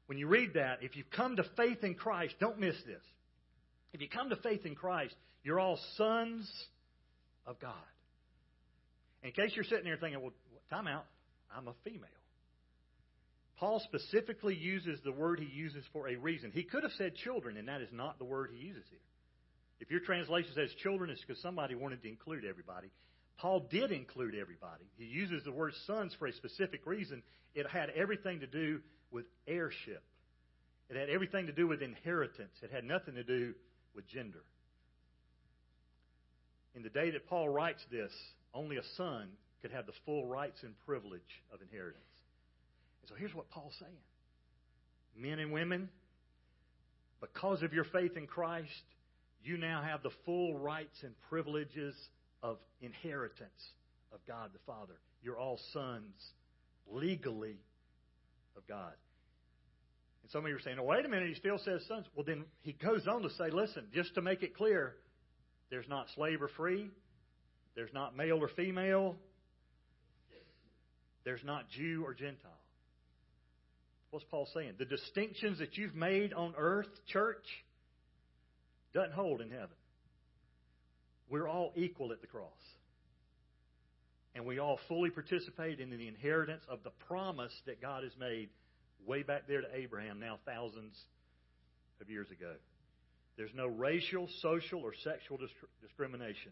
When 0.07 0.17
you 0.17 0.27
read 0.27 0.55
that, 0.55 0.79
if 0.81 0.95
you've 0.95 1.09
come 1.11 1.35
to 1.37 1.45
faith 1.55 1.83
in 1.83 1.95
Christ, 1.95 2.35
don't 2.39 2.59
miss 2.59 2.75
this. 2.85 3.03
If 3.93 4.01
you 4.01 4.09
come 4.09 4.29
to 4.29 4.35
faith 4.37 4.65
in 4.65 4.75
Christ, 4.75 5.15
you're 5.43 5.59
all 5.59 5.79
sons 5.97 6.51
of 7.45 7.59
God. 7.59 7.73
In 9.23 9.31
case 9.31 9.51
you're 9.55 9.63
sitting 9.63 9.85
there 9.85 9.97
thinking, 9.97 10.21
well, 10.21 10.33
time 10.69 10.87
out, 10.87 11.05
I'm 11.55 11.67
a 11.67 11.73
female. 11.83 12.09
Paul 13.57 13.81
specifically 13.85 14.55
uses 14.55 14.99
the 15.05 15.11
word 15.11 15.39
he 15.39 15.45
uses 15.45 15.83
for 15.93 16.09
a 16.09 16.15
reason. 16.15 16.51
He 16.53 16.63
could 16.63 16.83
have 16.83 16.91
said 16.97 17.15
children, 17.15 17.55
and 17.55 17.67
that 17.67 17.81
is 17.81 17.89
not 17.93 18.19
the 18.19 18.25
word 18.25 18.49
he 18.53 18.65
uses 18.65 18.83
here. 18.89 18.99
If 19.79 19.89
your 19.91 20.01
translation 20.01 20.51
says 20.53 20.69
children, 20.81 21.09
it's 21.09 21.21
because 21.21 21.41
somebody 21.41 21.75
wanted 21.75 22.01
to 22.01 22.09
include 22.09 22.43
everybody. 22.45 22.89
Paul 23.37 23.67
did 23.71 23.91
include 23.91 24.35
everybody. 24.35 24.83
He 24.97 25.05
uses 25.05 25.43
the 25.43 25.51
word 25.51 25.73
sons 25.87 26.15
for 26.19 26.27
a 26.27 26.33
specific 26.33 26.85
reason. 26.85 27.23
It 27.55 27.67
had 27.67 27.89
everything 27.91 28.41
to 28.41 28.47
do 28.47 28.79
with 29.11 29.25
heirship. 29.47 30.03
It 30.89 30.97
had 30.97 31.09
everything 31.09 31.47
to 31.47 31.53
do 31.53 31.67
with 31.67 31.81
inheritance. 31.81 32.53
It 32.61 32.71
had 32.71 32.83
nothing 32.83 33.15
to 33.15 33.23
do 33.23 33.53
with 33.95 34.07
gender. 34.07 34.43
In 36.75 36.83
the 36.83 36.89
day 36.89 37.11
that 37.11 37.27
Paul 37.27 37.49
writes 37.49 37.83
this, 37.91 38.11
only 38.53 38.77
a 38.77 38.83
son 38.97 39.29
could 39.61 39.71
have 39.71 39.85
the 39.85 39.93
full 40.05 40.25
rights 40.25 40.61
and 40.63 40.73
privilege 40.85 41.21
of 41.53 41.61
inheritance. 41.61 42.03
And 43.01 43.09
so 43.09 43.15
here's 43.15 43.33
what 43.33 43.49
Paul's 43.49 43.75
saying 43.79 43.97
Men 45.15 45.39
and 45.39 45.51
women, 45.51 45.89
because 47.21 47.63
of 47.63 47.73
your 47.73 47.85
faith 47.85 48.17
in 48.17 48.27
Christ, 48.27 48.69
you 49.43 49.57
now 49.57 49.81
have 49.81 50.03
the 50.03 50.11
full 50.25 50.57
rights 50.57 50.97
and 51.03 51.13
privileges 51.29 51.95
of 52.41 52.57
inheritance 52.81 53.71
of 54.13 54.19
God 54.27 54.49
the 54.53 54.59
Father. 54.65 54.93
You're 55.21 55.39
all 55.39 55.59
sons 55.71 56.13
legally 56.91 57.57
of 58.57 58.67
God. 58.67 58.93
And 60.23 60.31
some 60.31 60.43
of 60.43 60.49
you 60.49 60.55
are 60.55 60.61
saying, 60.61 60.77
oh, 60.79 60.83
wait 60.83 61.05
a 61.05 61.09
minute, 61.09 61.29
he 61.29 61.35
still 61.35 61.57
says 61.57 61.81
sons. 61.87 62.05
Well, 62.15 62.25
then 62.25 62.45
he 62.61 62.73
goes 62.73 63.07
on 63.07 63.21
to 63.23 63.29
say, 63.31 63.49
listen, 63.49 63.87
just 63.93 64.15
to 64.15 64.21
make 64.21 64.41
it 64.41 64.55
clear, 64.55 64.95
there's 65.69 65.87
not 65.87 66.07
slave 66.15 66.41
or 66.41 66.49
free, 66.49 66.89
there's 67.75 67.93
not 67.93 68.15
male 68.15 68.37
or 68.37 68.49
female, 68.49 69.15
there's 71.23 71.43
not 71.43 71.69
Jew 71.69 72.03
or 72.05 72.13
Gentile. 72.13 72.51
What's 74.11 74.25
Paul 74.29 74.47
saying? 74.53 74.73
The 74.77 74.85
distinctions 74.85 75.59
that 75.59 75.77
you've 75.77 75.95
made 75.95 76.33
on 76.33 76.53
earth, 76.57 76.89
church, 77.07 77.45
doesn't 78.93 79.13
hold 79.13 79.41
in 79.41 79.49
heaven. 79.49 79.75
We're 81.29 81.47
all 81.47 81.71
equal 81.75 82.11
at 82.11 82.21
the 82.21 82.27
cross. 82.27 82.51
And 84.35 84.45
we 84.45 84.59
all 84.59 84.79
fully 84.87 85.09
participate 85.09 85.79
in 85.79 85.89
the 85.89 86.07
inheritance 86.07 86.63
of 86.69 86.83
the 86.83 86.91
promise 87.07 87.53
that 87.65 87.81
God 87.81 88.03
has 88.03 88.11
made 88.19 88.49
way 89.05 89.23
back 89.23 89.47
there 89.47 89.61
to 89.61 89.67
Abraham, 89.75 90.19
now 90.19 90.39
thousands 90.45 90.95
of 92.01 92.09
years 92.09 92.29
ago. 92.29 92.53
There's 93.37 93.53
no 93.55 93.67
racial, 93.67 94.27
social, 94.41 94.81
or 94.81 94.93
sexual 95.03 95.39
discrimination. 95.81 96.51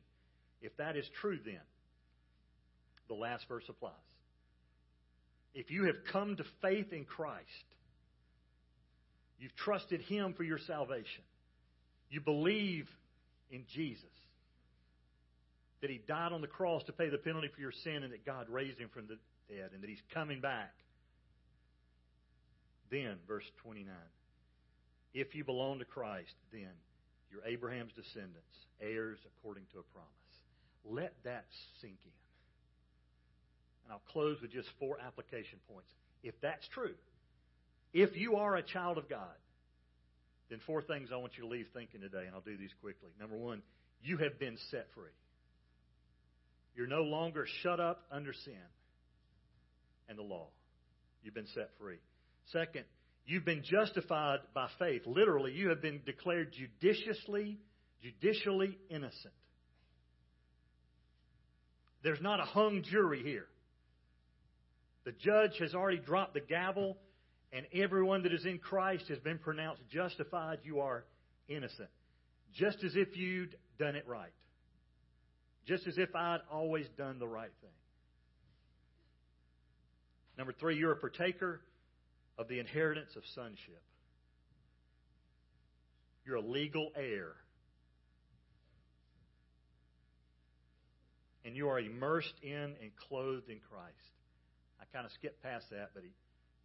If 0.62 0.78
that 0.78 0.96
is 0.96 1.06
true, 1.20 1.40
then, 1.44 1.62
the 3.08 3.16
last 3.16 3.48
verse 3.48 3.64
applies. 3.68 3.94
If 5.54 5.72
you 5.72 5.86
have 5.86 5.98
come 6.12 6.38
to 6.38 6.44
faith 6.62 6.94
in 6.94 7.04
Christ, 7.04 7.46
you've 9.40 9.56
trusted 9.56 10.02
Him 10.02 10.34
for 10.34 10.44
your 10.44 10.60
salvation, 10.60 11.24
you 12.10 12.22
believe 12.22 12.88
in 13.50 13.66
Jesus, 13.74 14.06
that 15.82 15.90
He 15.90 16.00
died 16.08 16.32
on 16.32 16.42
the 16.42 16.48
cross 16.48 16.84
to 16.84 16.94
pay 16.94 17.10
the 17.10 17.18
penalty 17.18 17.50
for 17.54 17.60
your 17.60 17.74
sin, 17.84 18.04
and 18.04 18.14
that 18.14 18.26
God 18.26 18.48
raised 18.50 18.80
Him 18.80 18.90
from 18.94 19.08
the 19.08 19.18
dead, 19.50 19.72
and 19.74 19.82
that 19.82 19.90
He's 19.90 20.04
coming 20.14 20.40
back. 20.40 20.74
Then, 22.92 23.16
verse 23.28 23.50
29, 23.64 23.88
if 25.14 25.34
you 25.34 25.44
belong 25.44 25.80
to 25.80 25.86
Christ, 25.86 26.36
then 26.52 26.70
you're 27.32 27.46
Abraham's 27.46 27.94
descendants, 27.94 28.56
heirs 28.82 29.20
according 29.26 29.64
to 29.74 29.80
a 29.80 29.84
promise. 29.94 30.21
Let 30.86 31.14
that 31.24 31.46
sink 31.82 31.98
in. 32.04 32.12
And 33.86 33.94
I'll 33.94 34.12
close 34.12 34.42
with 34.42 34.52
just 34.52 34.70
four 34.80 34.98
application 35.00 35.60
points. 35.72 35.90
If 36.24 36.36
that's 36.42 36.68
true, 36.74 36.96
if 37.94 38.16
you 38.16 38.36
are 38.38 38.56
a 38.56 38.64
child 38.64 38.98
of 38.98 39.10
God, 39.10 39.36
then 40.50 40.60
four 40.66 40.82
things 40.82 41.10
I 41.14 41.18
want 41.18 41.34
you 41.38 41.44
to 41.44 41.50
leave 41.50 41.68
thinking 41.74 42.02
today, 42.02 42.26
and 42.26 42.36
I'll 42.36 42.42
do 42.42 42.58
these 42.58 42.74
quickly. 42.82 43.10
Number 43.20 43.38
one, 43.38 43.62
you 44.04 44.18
have 44.18 44.40
been 44.40 44.58
set 44.70 44.88
free. 44.94 45.12
You're 46.76 46.88
no 46.88 47.04
longer 47.04 47.46
shut 47.64 47.80
up 47.80 48.04
under 48.12 48.34
sin 48.34 48.54
and 50.10 50.18
the 50.18 50.24
law. 50.24 50.48
You've 51.24 51.34
been 51.34 51.48
set 51.54 51.70
free. 51.80 51.98
Second, 52.52 52.86
you've 53.26 53.46
been 53.46 53.64
justified 53.64 54.40
by 54.54 54.68
faith. 54.80 55.04
Literally, 55.06 55.52
you 55.54 55.70
have 55.70 55.82
been 55.82 56.02
declared 56.06 56.54
judiciously, 56.54 57.60
judicially 58.02 58.78
innocent. 58.90 59.34
There's 62.04 62.22
not 62.22 62.40
a 62.40 62.46
hung 62.46 62.84
jury 62.84 63.22
here. 63.24 63.48
The 65.04 65.12
judge 65.12 65.58
has 65.60 65.74
already 65.74 65.98
dropped 65.98 66.34
the 66.34 66.42
gavel, 66.42 66.98
and 67.52 67.66
everyone 67.74 68.24
that 68.24 68.34
is 68.34 68.46
in 68.46 68.60
Christ 68.60 69.08
has 69.10 69.20
been 69.20 69.40
pronounced 69.40 69.82
justified. 69.90 70.60
You 70.64 70.82
are 70.82 71.06
innocent. 71.48 71.90
Just 72.54 72.84
as 72.84 72.96
if 72.96 73.16
you'd 73.18 73.56
done 73.80 73.96
it 73.96 74.08
right. 74.08 74.32
Just 75.68 75.88
as 75.88 75.98
if 75.98 76.16
I'd 76.16 76.42
always 76.52 76.88
done 76.98 77.20
the 77.20 77.28
right 77.28 77.52
thing. 77.62 77.70
Number 80.38 80.54
three, 80.54 80.78
you're 80.78 80.92
a 80.92 80.98
partaker 80.98 81.62
of 82.38 82.48
the 82.48 82.60
inheritance 82.60 83.12
of 83.16 83.24
sonship. 83.36 83.82
You're 86.26 86.38
a 86.38 86.42
legal 86.42 86.92
heir. 86.96 87.34
And 91.44 91.56
you 91.56 91.70
are 91.70 91.80
immersed 91.80 92.34
in 92.44 92.76
and 92.82 92.92
clothed 93.08 93.50
in 93.50 93.60
Christ. 93.70 93.96
I 94.80 94.86
kind 94.94 95.06
of 95.06 95.12
skipped 95.14 95.42
past 95.42 95.70
that, 95.72 95.92
but 95.94 96.04
he, 96.04 96.12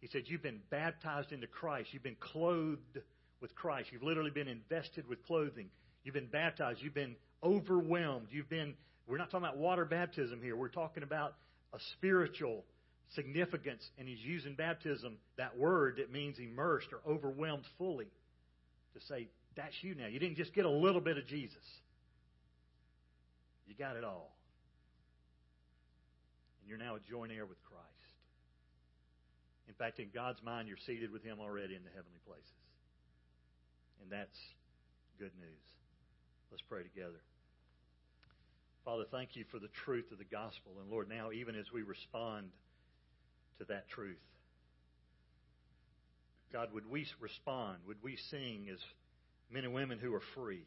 he 0.01 0.07
said, 0.07 0.23
You've 0.25 0.43
been 0.43 0.61
baptized 0.69 1.31
into 1.31 1.47
Christ. 1.47 1.89
You've 1.91 2.03
been 2.03 2.17
clothed 2.19 2.99
with 3.41 3.55
Christ. 3.55 3.89
You've 3.91 4.03
literally 4.03 4.31
been 4.31 4.47
invested 4.47 5.07
with 5.07 5.25
clothing. 5.25 5.69
You've 6.03 6.13
been 6.13 6.27
baptized. 6.27 6.79
You've 6.81 6.93
been 6.93 7.15
overwhelmed. 7.43 8.27
You've 8.31 8.49
been, 8.49 8.75
we're 9.07 9.17
not 9.17 9.31
talking 9.31 9.47
about 9.47 9.57
water 9.57 9.85
baptism 9.85 10.41
here. 10.41 10.55
We're 10.55 10.69
talking 10.69 11.03
about 11.03 11.35
a 11.73 11.79
spiritual 11.93 12.63
significance, 13.15 13.83
and 13.97 14.07
he's 14.07 14.19
using 14.19 14.55
baptism, 14.55 15.17
that 15.37 15.57
word 15.57 15.97
that 15.97 16.11
means 16.11 16.37
immersed 16.39 16.87
or 16.91 16.99
overwhelmed 17.09 17.63
fully, 17.77 18.07
to 18.93 19.05
say, 19.07 19.27
that's 19.55 19.75
you 19.81 19.95
now. 19.95 20.07
You 20.07 20.19
didn't 20.19 20.37
just 20.37 20.53
get 20.53 20.65
a 20.65 20.69
little 20.69 21.01
bit 21.01 21.17
of 21.17 21.25
Jesus, 21.27 21.63
you 23.67 23.75
got 23.75 23.95
it 23.95 24.03
all. 24.03 24.36
You're 26.67 26.77
now 26.77 26.95
a 26.95 26.99
joint 26.99 27.31
heir 27.31 27.45
with 27.45 27.63
Christ. 27.63 27.85
In 29.67 29.73
fact, 29.73 29.99
in 29.99 30.09
God's 30.13 30.41
mind, 30.43 30.67
you're 30.67 30.81
seated 30.85 31.11
with 31.11 31.23
Him 31.23 31.39
already 31.39 31.75
in 31.75 31.83
the 31.83 31.89
heavenly 31.89 32.19
places. 32.25 32.51
And 34.01 34.11
that's 34.11 34.37
good 35.19 35.31
news. 35.39 35.65
Let's 36.51 36.63
pray 36.69 36.83
together. 36.83 37.21
Father, 38.85 39.03
thank 39.11 39.35
you 39.35 39.43
for 39.51 39.59
the 39.59 39.67
truth 39.85 40.11
of 40.11 40.17
the 40.17 40.29
gospel. 40.29 40.71
And 40.79 40.89
Lord, 40.89 41.09
now, 41.09 41.31
even 41.31 41.55
as 41.55 41.71
we 41.73 41.81
respond 41.81 42.49
to 43.59 43.65
that 43.65 43.89
truth. 43.89 44.17
God, 46.53 46.69
would 46.73 46.89
we 46.89 47.05
respond? 47.19 47.79
Would 47.87 47.97
we 48.01 48.17
sing 48.29 48.67
as 48.71 48.79
Men 49.49 49.63
and 49.63 49.73
women 49.73 49.99
who 49.99 50.13
are 50.13 50.23
free. 50.35 50.65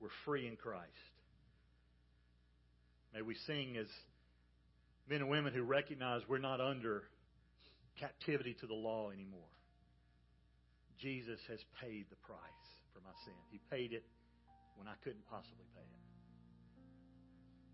We're 0.00 0.08
free 0.24 0.46
in 0.46 0.56
Christ. 0.56 0.86
May 3.14 3.22
we 3.22 3.34
sing 3.46 3.76
as 3.76 3.86
men 5.08 5.20
and 5.20 5.30
women 5.30 5.54
who 5.54 5.62
recognize 5.62 6.22
we're 6.28 6.38
not 6.38 6.60
under 6.60 7.04
captivity 7.98 8.54
to 8.60 8.66
the 8.66 8.74
law 8.74 9.10
anymore. 9.10 9.50
Jesus 11.00 11.40
has 11.48 11.58
paid 11.80 12.06
the 12.10 12.16
price 12.16 12.66
for 12.92 13.00
my 13.00 13.14
sin. 13.24 13.34
He 13.50 13.60
paid 13.70 13.92
it 13.92 14.04
when 14.76 14.86
I 14.88 14.94
couldn't 15.02 15.24
possibly 15.30 15.66
pay 15.74 15.82
it. 15.82 16.02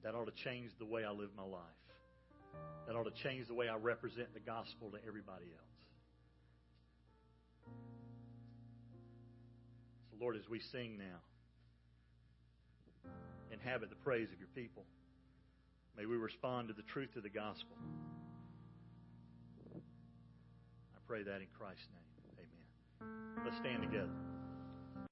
That 0.05 0.15
ought 0.15 0.27
to 0.27 0.45
change 0.45 0.71
the 0.79 0.85
way 0.85 1.05
I 1.05 1.11
live 1.11 1.31
my 1.37 1.45
life. 1.45 1.81
That 2.87 2.95
ought 2.95 3.05
to 3.05 3.23
change 3.23 3.49
the 3.49 3.55
way 3.55 3.69
I 3.69 3.77
represent 3.77 4.33
the 4.35 4.41
gospel 4.41 4.91
to 4.91 4.99
everybody 5.07 5.47
else. 5.47 5.75
So, 10.11 10.17
Lord, 10.21 10.37
as 10.37 10.49
we 10.49 10.61
sing 10.71 10.99
now, 10.99 11.21
inhabit 13.51 13.89
the 13.89 13.97
praise 13.97 14.29
of 14.33 14.39
your 14.39 14.53
people. 14.55 14.85
May 15.97 16.07
we 16.07 16.17
respond 16.17 16.69
to 16.69 16.75
the 16.75 16.83
truth 16.83 17.17
of 17.17 17.23
the 17.23 17.29
gospel. 17.29 17.77
I 19.75 20.99
pray 21.07 21.23
that 21.23 21.41
in 21.41 21.47
Christ's 21.57 21.87
name. 21.95 22.39
Amen. 23.01 23.45
Let's 23.45 23.57
stand 23.59 23.83
together. 23.83 24.34